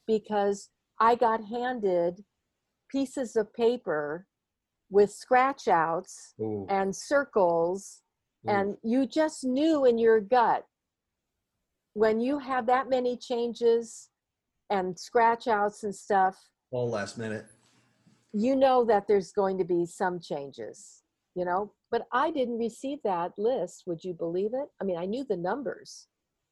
because 0.06 0.70
I 0.98 1.14
got 1.14 1.44
handed 1.44 2.24
pieces 2.90 3.36
of 3.36 3.52
paper 3.52 4.26
with 4.90 5.12
scratch 5.12 5.68
outs 5.68 6.34
Ooh. 6.40 6.66
and 6.70 6.94
circles, 6.94 8.02
Ooh. 8.48 8.52
and 8.52 8.76
you 8.82 9.06
just 9.06 9.44
knew 9.44 9.84
in 9.84 9.98
your 9.98 10.20
gut 10.20 10.64
when 11.92 12.20
you 12.20 12.38
have 12.38 12.66
that 12.66 12.88
many 12.88 13.16
changes 13.16 14.08
and 14.70 14.98
scratch 14.98 15.48
outs 15.48 15.82
and 15.82 15.94
stuff 15.94 16.36
all 16.70 16.90
last 16.90 17.18
minute. 17.18 17.46
you 18.32 18.54
know 18.56 18.84
that 18.84 19.06
there's 19.08 19.32
going 19.32 19.56
to 19.58 19.64
be 19.64 19.86
some 19.86 20.20
changes, 20.20 21.02
you 21.34 21.44
know. 21.44 21.72
But 21.90 22.02
I 22.12 22.30
didn't 22.30 22.58
receive 22.58 22.98
that 23.04 23.32
list. 23.38 23.84
Would 23.86 24.02
you 24.04 24.12
believe 24.12 24.50
it? 24.52 24.68
I 24.80 24.84
mean, 24.84 24.98
I 24.98 25.06
knew 25.06 25.24
the 25.24 25.36
numbers 25.36 26.08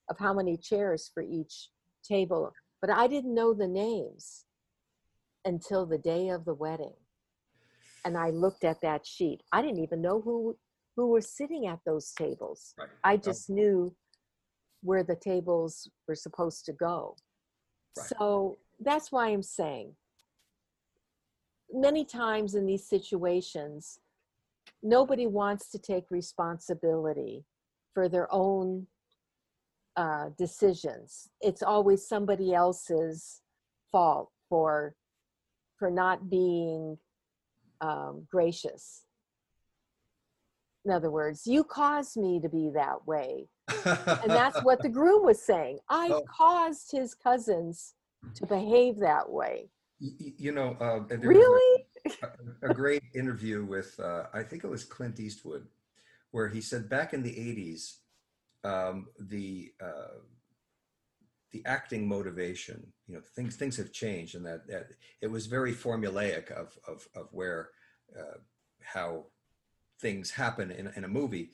of 0.09 0.17
how 0.19 0.33
many 0.33 0.57
chairs 0.57 1.11
for 1.13 1.23
each 1.23 1.71
table, 2.09 2.53
but 2.81 2.91
I 2.91 3.07
didn't 3.07 3.35
know 3.35 3.53
the 3.53 3.67
names 3.69 4.45
until 5.45 5.85
the 5.87 5.99
day 5.99 6.29
of 6.29 6.45
the 6.45 6.55
wedding. 6.55 6.95
And 8.07 8.17
I 8.17 8.31
looked 8.31 8.65
at 8.65 8.81
that 8.83 9.07
sheet. 9.07 9.43
I 9.53 9.61
didn't 9.63 9.83
even 9.83 10.01
know 10.01 10.21
who 10.21 10.57
who 10.97 11.09
were 11.09 11.21
sitting 11.21 11.67
at 11.67 11.81
those 11.85 12.13
tables. 12.17 12.75
Right. 12.79 12.89
I 13.03 13.17
just 13.17 13.51
knew 13.51 13.95
where 14.83 15.03
the 15.03 15.17
tables 15.17 15.91
were 16.07 16.15
supposed 16.15 16.65
to 16.67 16.73
go. 16.73 17.17
Right. 17.97 18.07
So 18.07 18.59
that's 18.79 19.11
why 19.11 19.29
I'm 19.29 19.43
saying 19.43 19.97
many 21.75 22.05
times 22.05 22.55
in 22.55 22.67
these 22.67 22.87
situations, 22.89 23.99
nobody 24.83 25.27
wants 25.27 25.71
to 25.71 25.79
take 25.79 26.05
responsibility 26.11 27.45
for 27.93 28.09
their 28.09 28.29
own 28.33 28.87
uh, 29.97 30.31
decisions. 30.39 31.29
It's 31.41 31.63
always 31.63 32.07
somebody 32.07 32.55
else's 32.55 33.41
fault 33.93 34.31
for 34.49 34.95
for 35.77 35.91
not 35.91 36.31
being 36.31 36.97
um, 37.81 38.27
gracious. 38.31 39.03
In 40.85 40.93
other 40.93 41.11
words, 41.11 41.47
you 41.47 41.65
caused 41.65 42.17
me 42.17 42.41
to 42.41 42.49
be 42.49 42.71
that 42.75 43.07
way, 43.07 43.49
and 43.69 44.31
that's 44.31 44.61
what 44.63 44.83
the 44.83 44.89
groom 44.99 45.25
was 45.25 45.43
saying. 45.43 45.79
I 45.89 46.11
Oh. 46.13 46.25
caused 46.29 46.93
his 46.93 47.15
cousins 47.15 47.95
to 48.37 48.47
behave 48.47 48.99
that 49.01 49.29
way. 49.31 49.71
You 50.01 50.53
know, 50.53 50.77
uh, 50.81 51.01
there 51.07 51.19
was 51.19 51.29
a- 51.29 51.29
Really? 51.29 51.87
a, 52.63 52.71
a 52.71 52.75
great 52.75 53.03
interview 53.15 53.65
with 53.65 53.99
uh, 54.01 54.25
I 54.33 54.43
think 54.43 54.65
it 54.65 54.69
was 54.69 54.85
Clint 54.85 55.21
Eastwood, 55.21 55.67
where 56.31 56.49
he 56.49 56.61
said 56.61 56.89
back 56.89 57.15
in 57.15 57.23
the 57.23 57.31
'80s, 57.31 57.99
um, 58.65 59.07
the 59.19 59.73
uh, 59.81 60.19
the 61.53 61.63
acting 61.67 62.07
motivation, 62.09 62.93
you 63.07 63.15
know, 63.15 63.21
things 63.37 63.57
things 63.57 63.77
have 63.77 63.93
changed, 63.93 64.35
and 64.35 64.45
that, 64.45 64.67
that 64.67 64.89
it 65.21 65.29
was 65.29 65.47
very 65.47 65.73
formulaic 65.73 66.51
of 66.51 66.77
of 66.87 67.07
of 67.15 67.29
where 67.33 67.71
uh, 68.19 68.39
how 68.83 69.27
things 70.01 70.31
happen 70.33 70.71
in 70.71 70.89
in 70.97 71.05
a 71.05 71.09
movie, 71.09 71.51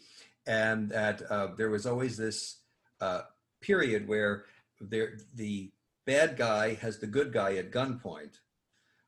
and 0.46 0.88
that 0.88 1.22
uh, 1.30 1.48
there 1.56 1.70
was 1.70 1.86
always 1.86 2.16
this 2.16 2.60
uh, 3.00 3.22
period 3.60 4.08
where 4.08 4.44
there 4.80 5.18
the 5.34 5.70
bad 6.10 6.36
guy 6.36 6.74
has 6.74 6.98
the 6.98 7.06
good 7.06 7.32
guy 7.32 7.54
at 7.54 7.70
gunpoint 7.70 8.34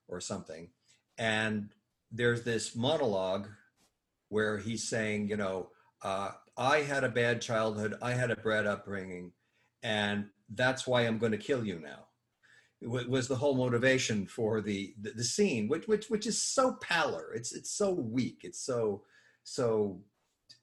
or 0.09 0.21
something. 0.21 0.71
And 1.19 1.71
there's 2.11 2.43
this 2.45 2.77
monologue 2.77 3.49
where 4.29 4.59
he's 4.59 4.89
saying 4.89 5.29
you 5.29 5.37
know 5.37 5.69
uh, 6.03 6.31
i 6.57 6.79
had 6.79 7.05
a 7.05 7.09
bad 7.09 7.41
childhood. 7.41 7.95
I 8.03 8.13
had 8.13 8.31
a 8.31 8.37
bad 8.37 8.67
upbringing 8.67 9.33
and 9.83 10.27
that's 10.55 10.87
why 10.87 11.03
i'm 11.03 11.19
going 11.19 11.33
to 11.33 11.49
kill 11.51 11.65
you 11.65 11.79
now. 11.81 12.03
It 12.81 12.89
wa- 12.89 13.09
was 13.09 13.29
the 13.29 13.41
whole 13.43 13.57
motivation 13.57 14.27
for 14.27 14.61
the 14.61 14.95
the, 15.05 15.11
the 15.21 15.25
scene 15.25 15.69
which, 15.69 15.87
which 15.89 16.07
which 16.13 16.27
is 16.27 16.39
so 16.43 16.65
pallor. 16.91 17.27
It's 17.35 17.53
it's 17.59 17.73
so 17.83 17.89
weak. 18.19 18.41
It's 18.49 18.63
so 18.71 19.03
so 19.45 20.01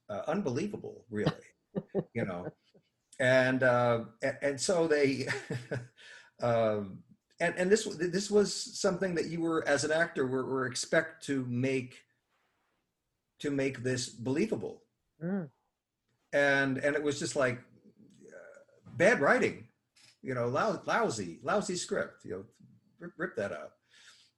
uh, 0.09 0.23
unbelievable 0.27 1.05
really 1.09 1.49
you 2.13 2.25
know. 2.25 2.41
And 3.19 3.63
uh 3.63 3.99
and, 4.23 4.37
and 4.47 4.61
so 4.61 4.87
they 4.87 5.27
um 6.41 6.99
and 7.39 7.53
and 7.57 7.71
this 7.71 7.85
this 7.85 8.29
was 8.29 8.53
something 8.79 9.15
that 9.15 9.27
you 9.27 9.41
were 9.41 9.67
as 9.67 9.83
an 9.83 9.91
actor 9.91 10.27
were, 10.27 10.45
were 10.45 10.65
expect 10.65 11.23
to 11.25 11.45
make 11.47 12.03
to 13.39 13.51
make 13.51 13.83
this 13.83 14.09
believable. 14.09 14.83
Mm. 15.23 15.49
and 16.31 16.77
and 16.77 16.95
it 16.95 17.03
was 17.03 17.19
just 17.19 17.35
like 17.35 17.59
uh, 17.59 18.89
bad 18.95 19.19
writing 19.19 19.67
you 20.21 20.33
know 20.33 20.47
lou- 20.47 20.79
lousy 20.85 21.39
lousy 21.43 21.75
script 21.75 22.23
you 22.23 22.31
know 22.31 22.43
rip, 22.99 23.11
rip 23.17 23.35
that 23.35 23.51
out. 23.51 23.71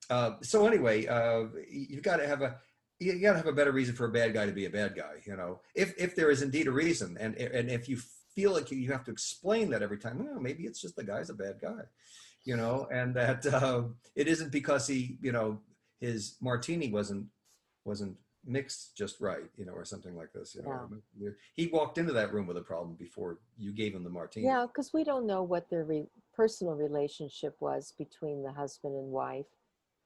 Uh, 0.10 0.32
so 0.42 0.66
anyway 0.66 1.06
uh, 1.06 1.44
you've 1.70 2.02
got 2.02 2.18
to 2.18 2.28
have 2.28 2.42
a 2.42 2.56
you 3.00 3.20
got 3.20 3.32
to 3.32 3.38
have 3.38 3.48
a 3.48 3.54
better 3.54 3.72
reason 3.72 3.96
for 3.96 4.06
a 4.06 4.12
bad 4.12 4.34
guy 4.34 4.46
to 4.46 4.52
be 4.52 4.66
a 4.66 4.72
bad 4.72 4.96
guy 4.96 5.22
you 5.24 5.36
know. 5.36 5.60
If 5.76 5.94
if 6.00 6.16
there 6.16 6.32
is 6.32 6.42
indeed 6.42 6.68
a 6.68 6.72
reason 6.72 7.16
and 7.20 7.36
and 7.36 7.70
if 7.70 7.88
you 7.88 8.00
feel 8.36 8.52
like 8.52 8.72
you, 8.72 8.78
you 8.78 8.92
have 8.92 9.04
to 9.04 9.12
explain 9.12 9.70
that 9.70 9.82
every 9.82 9.98
time 9.98 10.28
maybe 10.42 10.64
it's 10.64 10.82
just 10.82 10.96
the 10.96 11.04
guy's 11.04 11.30
a 11.30 11.34
bad 11.34 11.56
guy 11.62 11.82
you 12.44 12.58
know 12.58 12.88
and 12.92 13.14
that 13.16 13.46
uh, 13.46 13.84
it 14.16 14.28
isn't 14.28 14.52
because 14.52 14.88
he 14.88 15.18
you 15.22 15.32
know 15.32 15.60
his 16.00 16.36
martini 16.42 16.90
wasn't 16.90 17.26
wasn't 17.86 18.16
mixed 18.46 18.98
just 18.98 19.22
right 19.22 19.50
you 19.56 19.66
know 19.66 19.74
or 19.74 19.86
something 19.86 20.16
like 20.16 20.34
this 20.34 20.56
you 20.56 20.64
know 20.64 20.90
he 21.54 21.68
walked 21.68 21.98
into 22.00 22.12
that 22.14 22.34
room 22.34 22.48
with 22.48 22.58
a 22.58 22.62
problem 22.62 22.96
before 22.96 23.38
you 23.58 23.72
gave 23.72 23.94
him 23.94 24.04
the 24.04 24.10
martini. 24.10 24.48
Yeah, 24.48 24.66
because 24.66 24.92
we 24.94 25.04
don't 25.04 25.28
know 25.28 25.44
what 25.44 25.70
their 25.70 25.84
re- 25.84 26.08
personal 26.34 26.74
relationship 26.74 27.56
was 27.60 27.94
between 27.98 28.42
the 28.42 28.52
husband 28.52 28.96
and 28.96 29.12
wife. 29.12 29.46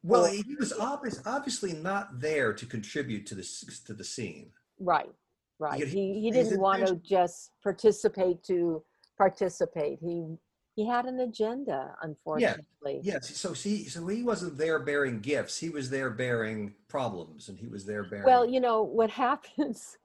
well 0.03 0.23
Well- 0.23 0.31
he 0.31 0.55
was 0.55 0.73
obvious, 0.73 1.21
obviously 1.25 1.73
not 1.73 2.19
there 2.19 2.51
to 2.53 2.65
contribute 2.65 3.25
to 3.27 3.35
this 3.35 3.81
to 3.85 3.93
the 3.93 4.03
scene. 4.03 4.51
Right, 4.79 5.13
right. 5.59 5.85
He- 5.87 6.19
He 6.21 6.31
didn't 6.31 6.59
want 6.59 6.85
to 6.87 6.95
just 6.95 7.51
participate 7.63 8.43
to 8.45 8.83
participate. 9.17 9.99
He 9.99 10.37
he 10.75 10.85
had 10.85 11.05
an 11.05 11.21
agenda, 11.21 11.95
unfortunately. 12.01 12.99
Yeah. 13.01 13.13
Yes. 13.13 13.37
So 13.37 13.53
see, 13.53 13.85
so 13.87 14.05
he 14.07 14.23
wasn't 14.23 14.57
there 14.57 14.77
bearing 14.79 15.21
gifts. 15.21 15.57
He 15.57 15.69
was 15.69 15.89
there 15.89 16.09
bearing 16.09 16.73
problems, 16.89 17.47
and 17.47 17.57
he 17.57 17.67
was 17.67 17.85
there 17.85 18.03
bearing. 18.03 18.25
Well, 18.25 18.45
you 18.45 18.59
know 18.59 18.83
what 18.83 19.09
happens 19.27 19.97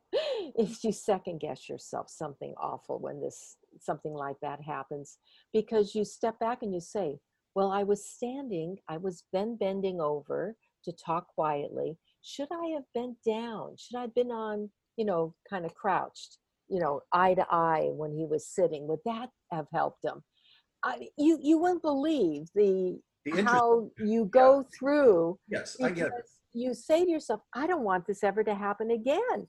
is 0.56 0.84
you 0.84 0.92
second 0.92 1.38
guess 1.40 1.68
yourself 1.68 2.08
something 2.08 2.54
awful 2.56 2.98
when 3.00 3.20
this 3.20 3.56
something 3.80 4.12
like 4.12 4.36
that 4.42 4.60
happens 4.62 5.18
because 5.52 5.94
you 5.94 6.04
step 6.04 6.38
back 6.38 6.62
and 6.62 6.72
you 6.72 6.80
say, 6.80 7.18
"Well, 7.56 7.72
I 7.72 7.82
was 7.82 8.04
standing. 8.08 8.78
I 8.88 8.96
was 8.98 9.24
then 9.32 9.56
bending 9.56 10.00
over 10.00 10.56
to 10.84 10.92
talk 10.92 11.26
quietly. 11.34 11.98
Should 12.22 12.48
I 12.52 12.66
have 12.74 12.84
bent 12.94 13.16
down? 13.26 13.76
Should 13.76 13.96
I 13.96 14.02
have 14.02 14.14
been 14.14 14.30
on, 14.30 14.70
you 15.00 15.06
know, 15.06 15.34
kind 15.48 15.64
of 15.64 15.74
crouched, 15.74 16.32
you 16.68 16.78
know, 16.82 17.00
eye 17.22 17.34
to 17.40 17.46
eye 17.50 17.88
when 18.00 18.12
he 18.12 18.26
was 18.26 18.46
sitting? 18.56 18.86
Would 18.88 19.04
that 19.06 19.30
have 19.50 19.66
helped 19.72 20.04
him?" 20.04 20.22
I, 20.84 21.08
you 21.16 21.38
you 21.48 21.56
wouldn't 21.58 21.82
believe 21.82 22.42
the, 22.54 23.00
The 23.24 23.42
how 23.42 23.90
you 23.98 24.26
go 24.26 24.64
through 24.76 25.38
yes, 25.48 25.76
I 25.82 25.90
get 25.90 26.08
it. 26.18 26.26
you 26.52 26.74
say 26.74 27.04
to 27.04 27.10
yourself, 27.10 27.40
I 27.54 27.66
don't 27.66 27.84
want 27.90 28.06
this 28.06 28.22
ever 28.30 28.42
to 28.44 28.54
happen 28.54 28.90
again. 28.90 29.40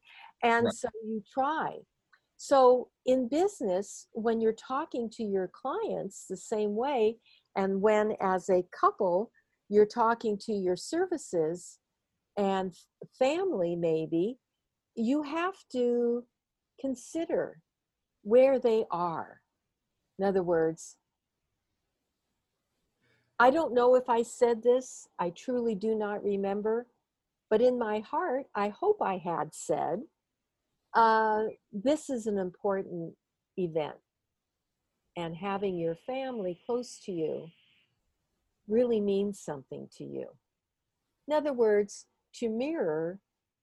And 0.43 0.65
Right. 0.65 0.73
so 0.81 0.89
you 1.09 1.21
try. 1.37 1.69
So 2.37 2.89
in 3.05 3.27
business, 3.27 4.07
when 4.13 4.41
you're 4.41 4.61
talking 4.75 5.09
to 5.17 5.23
your 5.23 5.49
clients 5.61 6.25
the 6.29 6.37
same 6.37 6.73
way, 6.75 7.17
and 7.55 7.81
when 7.81 8.05
as 8.21 8.49
a 8.49 8.63
couple, 8.81 9.31
you're 9.69 9.93
talking 10.03 10.37
to 10.45 10.53
your 10.53 10.75
services 10.75 11.79
and 12.37 12.73
family, 13.19 13.75
maybe, 13.75 14.37
you 14.95 15.23
have 15.23 15.55
to 15.71 16.23
consider 16.79 17.61
where 18.23 18.59
they 18.59 18.85
are. 18.91 19.41
In 20.19 20.25
other 20.25 20.43
words, 20.43 20.97
I 23.39 23.49
don't 23.49 23.73
know 23.73 23.95
if 23.95 24.07
I 24.09 24.21
said 24.21 24.61
this, 24.61 25.07
I 25.17 25.31
truly 25.31 25.73
do 25.73 25.95
not 25.95 26.23
remember, 26.23 26.85
but 27.49 27.61
in 27.61 27.77
my 27.79 27.99
heart, 27.99 28.45
I 28.53 28.69
hope 28.69 29.01
I 29.01 29.17
had 29.17 29.53
said, 29.53 30.01
uh, 30.93 31.45
this 31.71 32.09
is 32.09 32.27
an 32.27 32.37
important 32.37 33.13
event. 33.57 33.95
And 35.17 35.35
having 35.35 35.77
your 35.77 35.95
family 35.95 36.59
close 36.65 36.99
to 37.05 37.11
you 37.11 37.47
really 38.67 39.01
means 39.01 39.39
something 39.39 39.89
to 39.97 40.03
you. 40.03 40.27
In 41.27 41.33
other 41.33 41.51
words, 41.53 42.05
to 42.35 42.49
mirror 42.49 43.19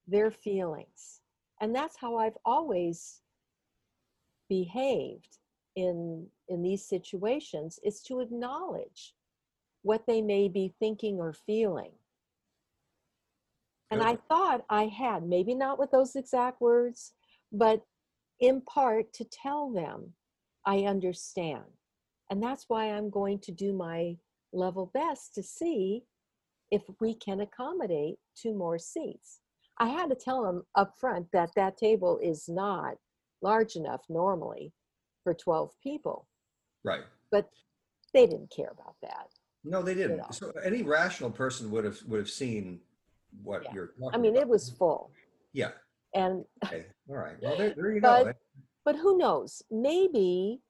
their 0.08 0.30
feelings. 0.30 1.20
And 1.60 1.74
that's 1.74 1.96
how 1.96 2.16
I've 2.16 2.38
always 2.44 3.20
behaved 4.48 5.38
in, 5.76 6.26
in 6.48 6.62
these 6.62 6.84
situations 6.84 7.78
is 7.84 8.00
to 8.02 8.20
acknowledge 8.20 9.14
what 9.82 10.06
they 10.06 10.20
may 10.20 10.48
be 10.48 10.74
thinking 10.80 11.18
or 11.18 11.32
feeling. 11.32 11.92
And 13.90 14.02
I 14.02 14.16
thought 14.28 14.64
I 14.68 14.86
had, 14.86 15.22
maybe 15.22 15.54
not 15.54 15.78
with 15.78 15.90
those 15.90 16.14
exact 16.14 16.60
words, 16.60 17.12
but 17.52 17.82
in 18.40 18.60
part 18.60 19.12
to 19.14 19.24
tell 19.24 19.72
them 19.72 20.12
I 20.66 20.80
understand. 20.80 21.64
And 22.30 22.42
that's 22.42 22.66
why 22.68 22.92
I'm 22.92 23.08
going 23.08 23.38
to 23.40 23.52
do 23.52 23.72
my 23.72 24.16
level 24.52 24.90
best 24.92 25.34
to 25.34 25.42
see 25.42 26.04
if 26.70 26.82
we 27.00 27.14
can 27.14 27.40
accommodate 27.40 28.16
two 28.36 28.52
more 28.54 28.78
seats. 28.78 29.40
I 29.80 29.88
had 29.88 30.08
to 30.10 30.16
tell 30.16 30.42
them 30.42 30.64
up 30.74 30.94
front 30.98 31.28
that 31.32 31.50
that 31.56 31.76
table 31.76 32.18
is 32.22 32.48
not 32.48 32.96
large 33.42 33.76
enough 33.76 34.02
normally 34.08 34.72
for 35.22 35.34
12 35.34 35.70
people, 35.82 36.26
Right. 36.84 37.04
but 37.30 37.48
they 38.12 38.26
didn't 38.26 38.50
care 38.50 38.70
about 38.70 38.96
that. 39.02 39.28
No, 39.64 39.82
they 39.82 39.94
didn't. 39.94 40.32
So 40.34 40.50
any 40.64 40.82
rational 40.82 41.30
person 41.30 41.70
would 41.70 41.84
have 41.84 42.00
would 42.06 42.18
have 42.18 42.30
seen 42.30 42.80
what 43.42 43.64
Yeah. 43.64 43.74
you're. 43.74 43.86
Talking 43.88 44.10
I 44.14 44.18
mean, 44.18 44.32
about. 44.32 44.42
it 44.42 44.48
was 44.48 44.70
full. 44.70 45.10
Yeah. 45.52 45.72
And 46.14 46.44
Okay. 46.64 46.86
All 47.08 47.16
right. 47.16 47.36
Well, 47.42 47.56
there, 47.56 47.74
there 47.74 47.92
you 47.92 48.00
But- 48.00 48.24
go. 48.24 48.32
but 48.84 48.96
who 48.96 49.18
knows 49.18 49.62
maybe 49.70 50.62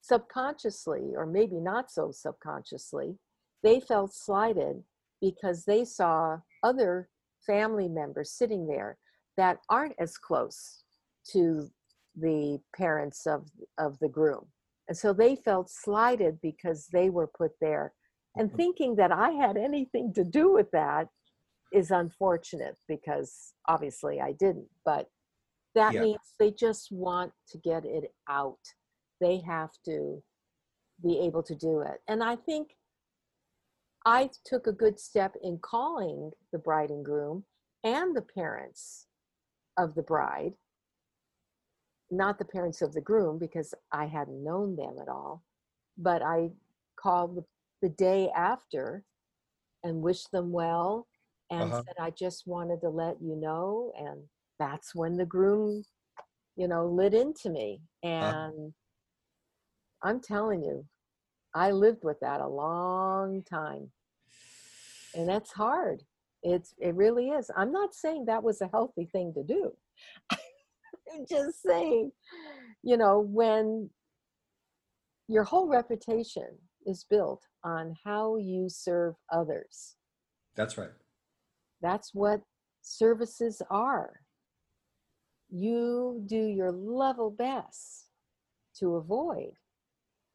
subconsciously 0.00 1.14
or 1.14 1.26
maybe 1.26 1.60
not 1.60 1.90
so 1.90 2.10
subconsciously 2.10 3.18
they 3.62 3.78
felt 3.80 4.14
slighted 4.14 4.84
because 5.20 5.64
they 5.64 5.84
saw 5.84 6.40
other 6.62 7.10
family 7.48 7.88
members 7.88 8.30
sitting 8.30 8.66
there 8.68 8.96
that 9.36 9.58
aren't 9.68 9.94
as 9.98 10.16
close 10.16 10.84
to 11.32 11.68
the 12.14 12.60
parents 12.76 13.26
of 13.26 13.48
of 13.78 13.98
the 14.00 14.08
groom. 14.08 14.46
And 14.88 14.96
so 14.96 15.12
they 15.12 15.34
felt 15.36 15.68
slighted 15.70 16.38
because 16.40 16.86
they 16.92 17.10
were 17.10 17.26
put 17.40 17.52
there. 17.60 17.92
And 18.36 18.50
Mhm. 18.50 18.56
thinking 18.56 18.96
that 18.96 19.12
i 19.12 19.30
had 19.30 19.56
anything 19.56 20.12
to 20.14 20.24
do 20.24 20.52
with 20.52 20.70
that 20.72 21.08
is 21.72 21.90
unfortunate 21.90 22.76
because 22.88 23.54
obviously 23.66 24.20
i 24.20 24.32
didn't. 24.32 24.70
But 24.84 25.04
that 25.74 25.94
Yeah. 25.94 26.00
means 26.06 26.34
they 26.38 26.50
just 26.50 26.90
want 26.90 27.32
to 27.50 27.58
get 27.58 27.84
it 27.84 28.14
out. 28.28 28.64
They 29.20 29.36
have 29.40 29.72
to 29.84 30.22
be 31.02 31.18
able 31.26 31.42
to 31.44 31.54
do 31.54 31.80
it. 31.80 31.98
And 32.08 32.22
i 32.24 32.36
think 32.36 32.76
i 34.06 34.28
took 34.44 34.66
a 34.66 34.72
good 34.72 34.98
step 34.98 35.34
in 35.42 35.58
calling 35.62 36.30
the 36.52 36.58
bride 36.58 36.90
and 36.90 37.04
groom 37.04 37.44
and 37.84 38.16
the 38.16 38.22
parents 38.22 39.06
of 39.76 39.94
the 39.94 40.02
bride 40.02 40.52
not 42.10 42.38
the 42.38 42.44
parents 42.44 42.80
of 42.82 42.92
the 42.92 43.00
groom 43.00 43.38
because 43.38 43.74
i 43.92 44.06
hadn't 44.06 44.42
known 44.44 44.76
them 44.76 44.96
at 45.00 45.08
all 45.08 45.42
but 45.96 46.22
i 46.22 46.48
called 46.96 47.36
the, 47.36 47.44
the 47.82 47.88
day 47.90 48.30
after 48.36 49.04
and 49.84 50.00
wished 50.02 50.30
them 50.32 50.50
well 50.52 51.06
and 51.50 51.62
Uh-huh. 51.62 51.82
said 51.86 51.94
i 52.00 52.10
just 52.10 52.46
wanted 52.46 52.80
to 52.80 52.88
let 52.88 53.16
you 53.20 53.36
know 53.36 53.92
and 53.98 54.22
that's 54.58 54.94
when 54.94 55.16
the 55.16 55.26
groom 55.26 55.84
you 56.56 56.66
know 56.68 56.86
lit 56.86 57.14
into 57.14 57.50
me 57.50 57.80
and 58.02 58.72
i'm 60.02 60.20
telling 60.20 60.62
you 60.62 60.84
i 61.54 61.70
lived 61.70 62.04
with 62.04 62.18
that 62.20 62.40
a 62.40 62.48
long 62.48 63.42
time. 63.42 63.90
And 65.14 65.28
that's 65.32 65.52
hard. 65.52 66.02
It's 66.42 66.74
it 66.78 66.94
really 66.94 67.30
is. 67.30 67.50
I'm 67.56 67.72
not 67.72 67.94
saying 67.94 68.26
that 68.26 68.42
was 68.42 68.60
a 68.60 68.68
healthy 68.68 69.08
thing 69.10 69.32
to 69.34 69.42
do. 69.42 69.72
I'm 70.30 71.26
just 71.28 71.62
saying 71.62 72.12
you 72.82 72.96
know 72.96 73.20
when 73.20 73.90
your 75.26 75.44
whole 75.44 75.68
reputation 75.68 76.48
is 76.86 77.04
built 77.10 77.44
on 77.64 77.94
how 78.04 78.36
you 78.36 78.68
serve 78.68 79.14
others. 79.32 79.96
That's 80.56 80.78
right. 80.78 80.90
that's 81.82 82.14
what 82.14 82.40
services 82.82 83.60
are. 83.70 84.20
You 85.50 86.22
do 86.26 86.36
your 86.36 86.72
level 86.72 87.30
best 87.30 88.08
to 88.78 88.96
avoid 88.96 89.52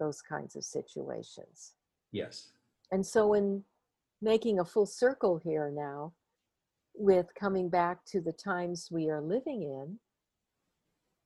those 0.03 0.21
kinds 0.21 0.55
of 0.55 0.63
situations. 0.63 1.73
Yes. 2.11 2.51
And 2.91 3.05
so, 3.05 3.33
in 3.33 3.63
making 4.21 4.59
a 4.59 4.65
full 4.65 4.85
circle 4.85 5.39
here 5.43 5.71
now, 5.73 6.13
with 6.93 7.27
coming 7.39 7.69
back 7.69 8.03
to 8.05 8.21
the 8.21 8.33
times 8.33 8.89
we 8.91 9.09
are 9.09 9.21
living 9.21 9.63
in, 9.63 9.99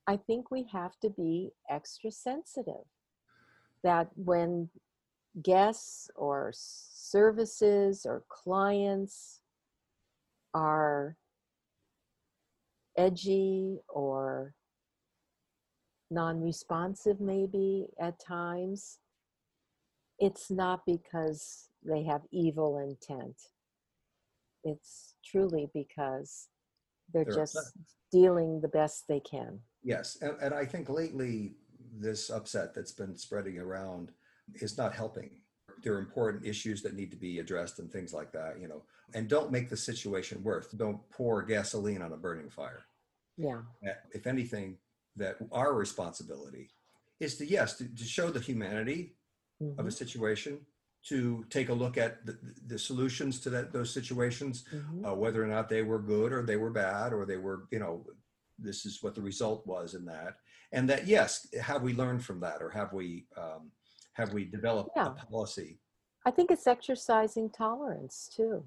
I 0.05 0.15
think 0.15 0.51
we 0.51 0.67
have 0.71 0.97
to 1.01 1.09
be 1.09 1.51
extra 1.69 2.11
sensitive 2.11 2.85
that 3.83 4.07
when 4.15 4.69
guests 5.43 6.09
or 6.15 6.51
services 6.53 8.05
or 8.05 8.23
clients 8.29 9.41
are 10.53 11.17
edgy 12.97 13.79
or 13.89 14.53
non 16.09 16.41
responsive, 16.41 17.19
maybe 17.19 17.87
at 17.99 18.19
times, 18.19 18.99
it's 20.19 20.49
not 20.49 20.85
because 20.85 21.69
they 21.83 22.03
have 22.03 22.21
evil 22.31 22.79
intent. 22.79 23.35
It's 24.63 25.15
truly 25.25 25.69
because 25.73 26.47
they're 27.13 27.23
They're 27.23 27.35
just 27.35 27.55
upset. 27.55 27.73
dealing 28.11 28.59
the 28.61 28.67
best 28.67 29.05
they 29.07 29.19
can. 29.19 29.59
Yes. 29.83 30.17
And, 30.21 30.35
and 30.41 30.53
I 30.53 30.65
think 30.65 30.89
lately 30.89 31.55
this 31.99 32.29
upset 32.29 32.73
that's 32.73 32.91
been 32.91 33.17
spreading 33.17 33.57
around 33.59 34.11
is 34.55 34.77
not 34.77 34.93
helping. 34.93 35.41
There 35.83 35.93
are 35.93 35.99
important 35.99 36.45
issues 36.45 36.81
that 36.81 36.95
need 36.95 37.11
to 37.11 37.17
be 37.17 37.39
addressed 37.39 37.79
and 37.79 37.91
things 37.91 38.13
like 38.13 38.31
that, 38.33 38.59
you 38.59 38.67
know. 38.67 38.83
And 39.13 39.29
don't 39.29 39.51
make 39.51 39.69
the 39.69 39.77
situation 39.77 40.43
worse. 40.43 40.67
Don't 40.69 41.07
pour 41.11 41.43
gasoline 41.43 42.01
on 42.01 42.11
a 42.11 42.17
burning 42.17 42.49
fire. 42.49 42.83
Yeah. 43.37 43.61
Eh, 43.85 43.93
if 44.13 44.25
anything, 44.27 44.77
that 45.17 45.37
our 45.51 45.73
responsibility 45.73 46.69
is 47.19 47.37
to, 47.37 47.45
yes, 47.45 47.77
to, 47.77 47.87
to 47.95 48.03
show 48.03 48.29
the 48.29 48.39
humanity 48.39 49.15
of 49.77 49.85
a 49.85 49.89
Mhm, 49.89 49.93
situation, 49.93 50.59
to 51.03 51.45
take 51.49 51.69
a 51.69 51.73
look 51.73 51.97
at 51.97 52.25
the, 52.25 52.37
the 52.67 52.77
solutions 52.79 53.39
to 53.39 53.49
that, 53.49 53.71
those 53.73 53.91
situations, 53.93 54.65
mhm. 54.73 55.05
uh, 55.07 55.15
whether 55.15 55.43
or 55.43 55.47
not 55.47 55.69
they 55.69 55.81
were 55.83 55.99
good 55.99 56.31
or 56.33 56.43
they 56.43 56.57
were 56.57 56.69
bad 56.71 57.13
or 57.13 57.25
they 57.25 57.37
were, 57.37 57.67
you 57.71 57.79
know, 57.79 58.05
this 58.59 58.85
is 58.85 59.01
what 59.03 59.15
the 59.15 59.21
result 59.21 59.65
was 59.67 59.93
in 59.93 60.05
that. 60.05 60.37
And 60.71 60.89
that, 60.89 61.07
yes, 61.07 61.47
have 61.61 61.81
we 61.83 61.93
learned 61.93 62.23
from 62.25 62.39
that 62.41 62.61
or 62.61 62.69
have 62.69 62.91
we 62.93 63.25
um, 63.37 63.71
have 64.13 64.33
we 64.33 64.45
developed 64.45 64.91
Yeah. 64.95 65.07
a 65.07 65.11
policy 65.11 65.79
I 66.25 66.31
think 66.31 66.51
it's 66.51 66.67
exercising 66.67 67.49
tolerance 67.51 68.29
too. 68.35 68.63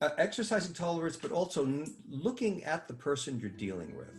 uh, 0.00 0.10
exercising 0.18 0.74
tolerance, 0.74 1.16
but 1.16 1.32
also 1.32 1.64
n- 1.64 1.86
looking 2.08 2.64
at 2.64 2.86
the 2.88 2.94
person 2.94 3.38
you're 3.40 3.50
dealing 3.50 3.96
with. 3.96 4.14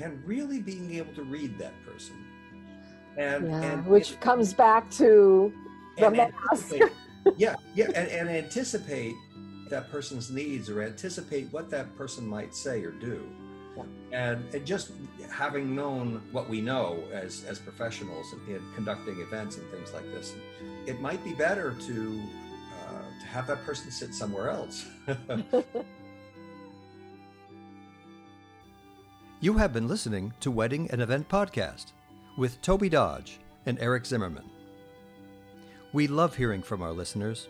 And 0.00 0.22
really 0.26 0.60
being 0.60 0.94
able 0.94 1.12
to 1.14 1.22
read 1.22 1.58
that 1.58 1.74
person. 1.84 2.16
And, 3.16 3.48
Yeah, 3.48 3.62
and 3.62 3.86
which 3.86 4.12
and- 4.12 4.20
comes 4.20 4.54
back 4.54 4.90
to 4.92 5.52
the 5.98 6.10
mask. 6.10 6.74
yeah, 7.36 7.56
yeah, 7.74 7.86
and, 7.94 8.08
and 8.08 8.28
anticipate 8.30 9.14
that 9.68 9.90
person's 9.90 10.30
needs 10.30 10.70
or 10.70 10.82
anticipate 10.82 11.52
what 11.52 11.70
that 11.70 11.94
person 11.96 12.26
might 12.26 12.54
say 12.54 12.82
or 12.82 12.92
do. 12.92 13.22
Yeah. 13.76 13.84
And, 14.12 14.54
and 14.54 14.66
just 14.66 14.92
having 15.30 15.74
known 15.76 16.22
what 16.32 16.48
we 16.48 16.60
know 16.60 17.04
as, 17.12 17.44
as 17.44 17.58
professionals 17.58 18.32
in, 18.32 18.54
in 18.56 18.62
conducting 18.74 19.20
events 19.20 19.58
and 19.58 19.70
things 19.70 19.92
like 19.92 20.04
this, 20.12 20.32
it 20.86 21.00
might 21.00 21.22
be 21.22 21.34
better 21.34 21.74
to, 21.86 22.22
uh, 22.88 23.20
to 23.20 23.26
have 23.26 23.46
that 23.48 23.64
person 23.64 23.90
sit 23.90 24.14
somewhere 24.14 24.48
else. 24.50 24.86
You 29.42 29.54
have 29.54 29.72
been 29.72 29.88
listening 29.88 30.34
to 30.40 30.50
Wedding 30.50 30.90
and 30.90 31.00
Event 31.00 31.26
Podcast 31.26 31.92
with 32.36 32.60
Tobey 32.60 32.90
Dodge 32.90 33.38
and 33.64 33.78
Eric 33.80 34.04
Zimmerman. 34.04 34.44
We 35.94 36.08
love 36.08 36.36
hearing 36.36 36.60
from 36.60 36.82
our 36.82 36.92
listeners. 36.92 37.48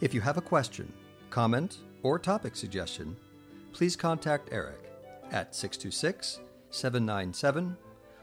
If 0.00 0.14
you 0.14 0.20
have 0.20 0.36
a 0.36 0.40
question, 0.40 0.92
comment, 1.28 1.78
or 2.04 2.20
topic 2.20 2.54
suggestion, 2.54 3.16
please 3.72 3.96
contact 3.96 4.50
Eric 4.52 4.78
at 5.32 5.56
626 5.56 6.38
797 6.70 7.76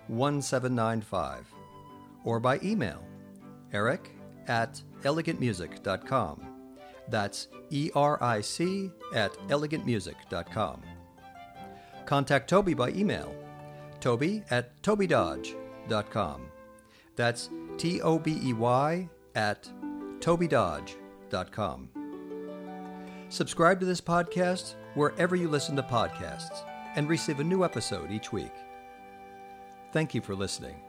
1795 0.07 1.53
or 2.23 2.39
by 2.39 2.59
email 2.63 3.03
eric 3.73 4.09
at 4.47 4.81
elegantmusic.com. 5.03 6.47
That's 7.09 7.49
E 7.71 7.91
R 7.93 8.23
I 8.23 8.39
C 8.39 8.89
at 9.13 9.33
elegantmusic.com. 9.49 10.81
Contact 12.09 12.49
Tobey 12.49 12.73
by 12.73 12.89
email, 12.89 13.35
tobey 13.99 14.43
at 14.49 14.81
tobeydodge.com. 14.81 16.41
That's 17.15 17.51
T 17.77 18.01
O 18.01 18.17
B 18.17 18.39
E 18.41 18.53
Y 18.53 19.07
at 19.35 19.69
tobeydodge.com. 20.17 21.89
Subscribe 23.29 23.79
to 23.79 23.85
this 23.85 24.01
podcast 24.01 24.73
wherever 24.95 25.35
you 25.35 25.47
listen 25.47 25.75
to 25.75 25.83
podcasts 25.83 26.63
and 26.95 27.07
receive 27.07 27.41
a 27.41 27.43
new 27.43 27.63
episode 27.63 28.09
each 28.11 28.33
week. 28.33 28.55
Thank 29.93 30.15
you 30.15 30.21
for 30.21 30.33
listening. 30.33 30.81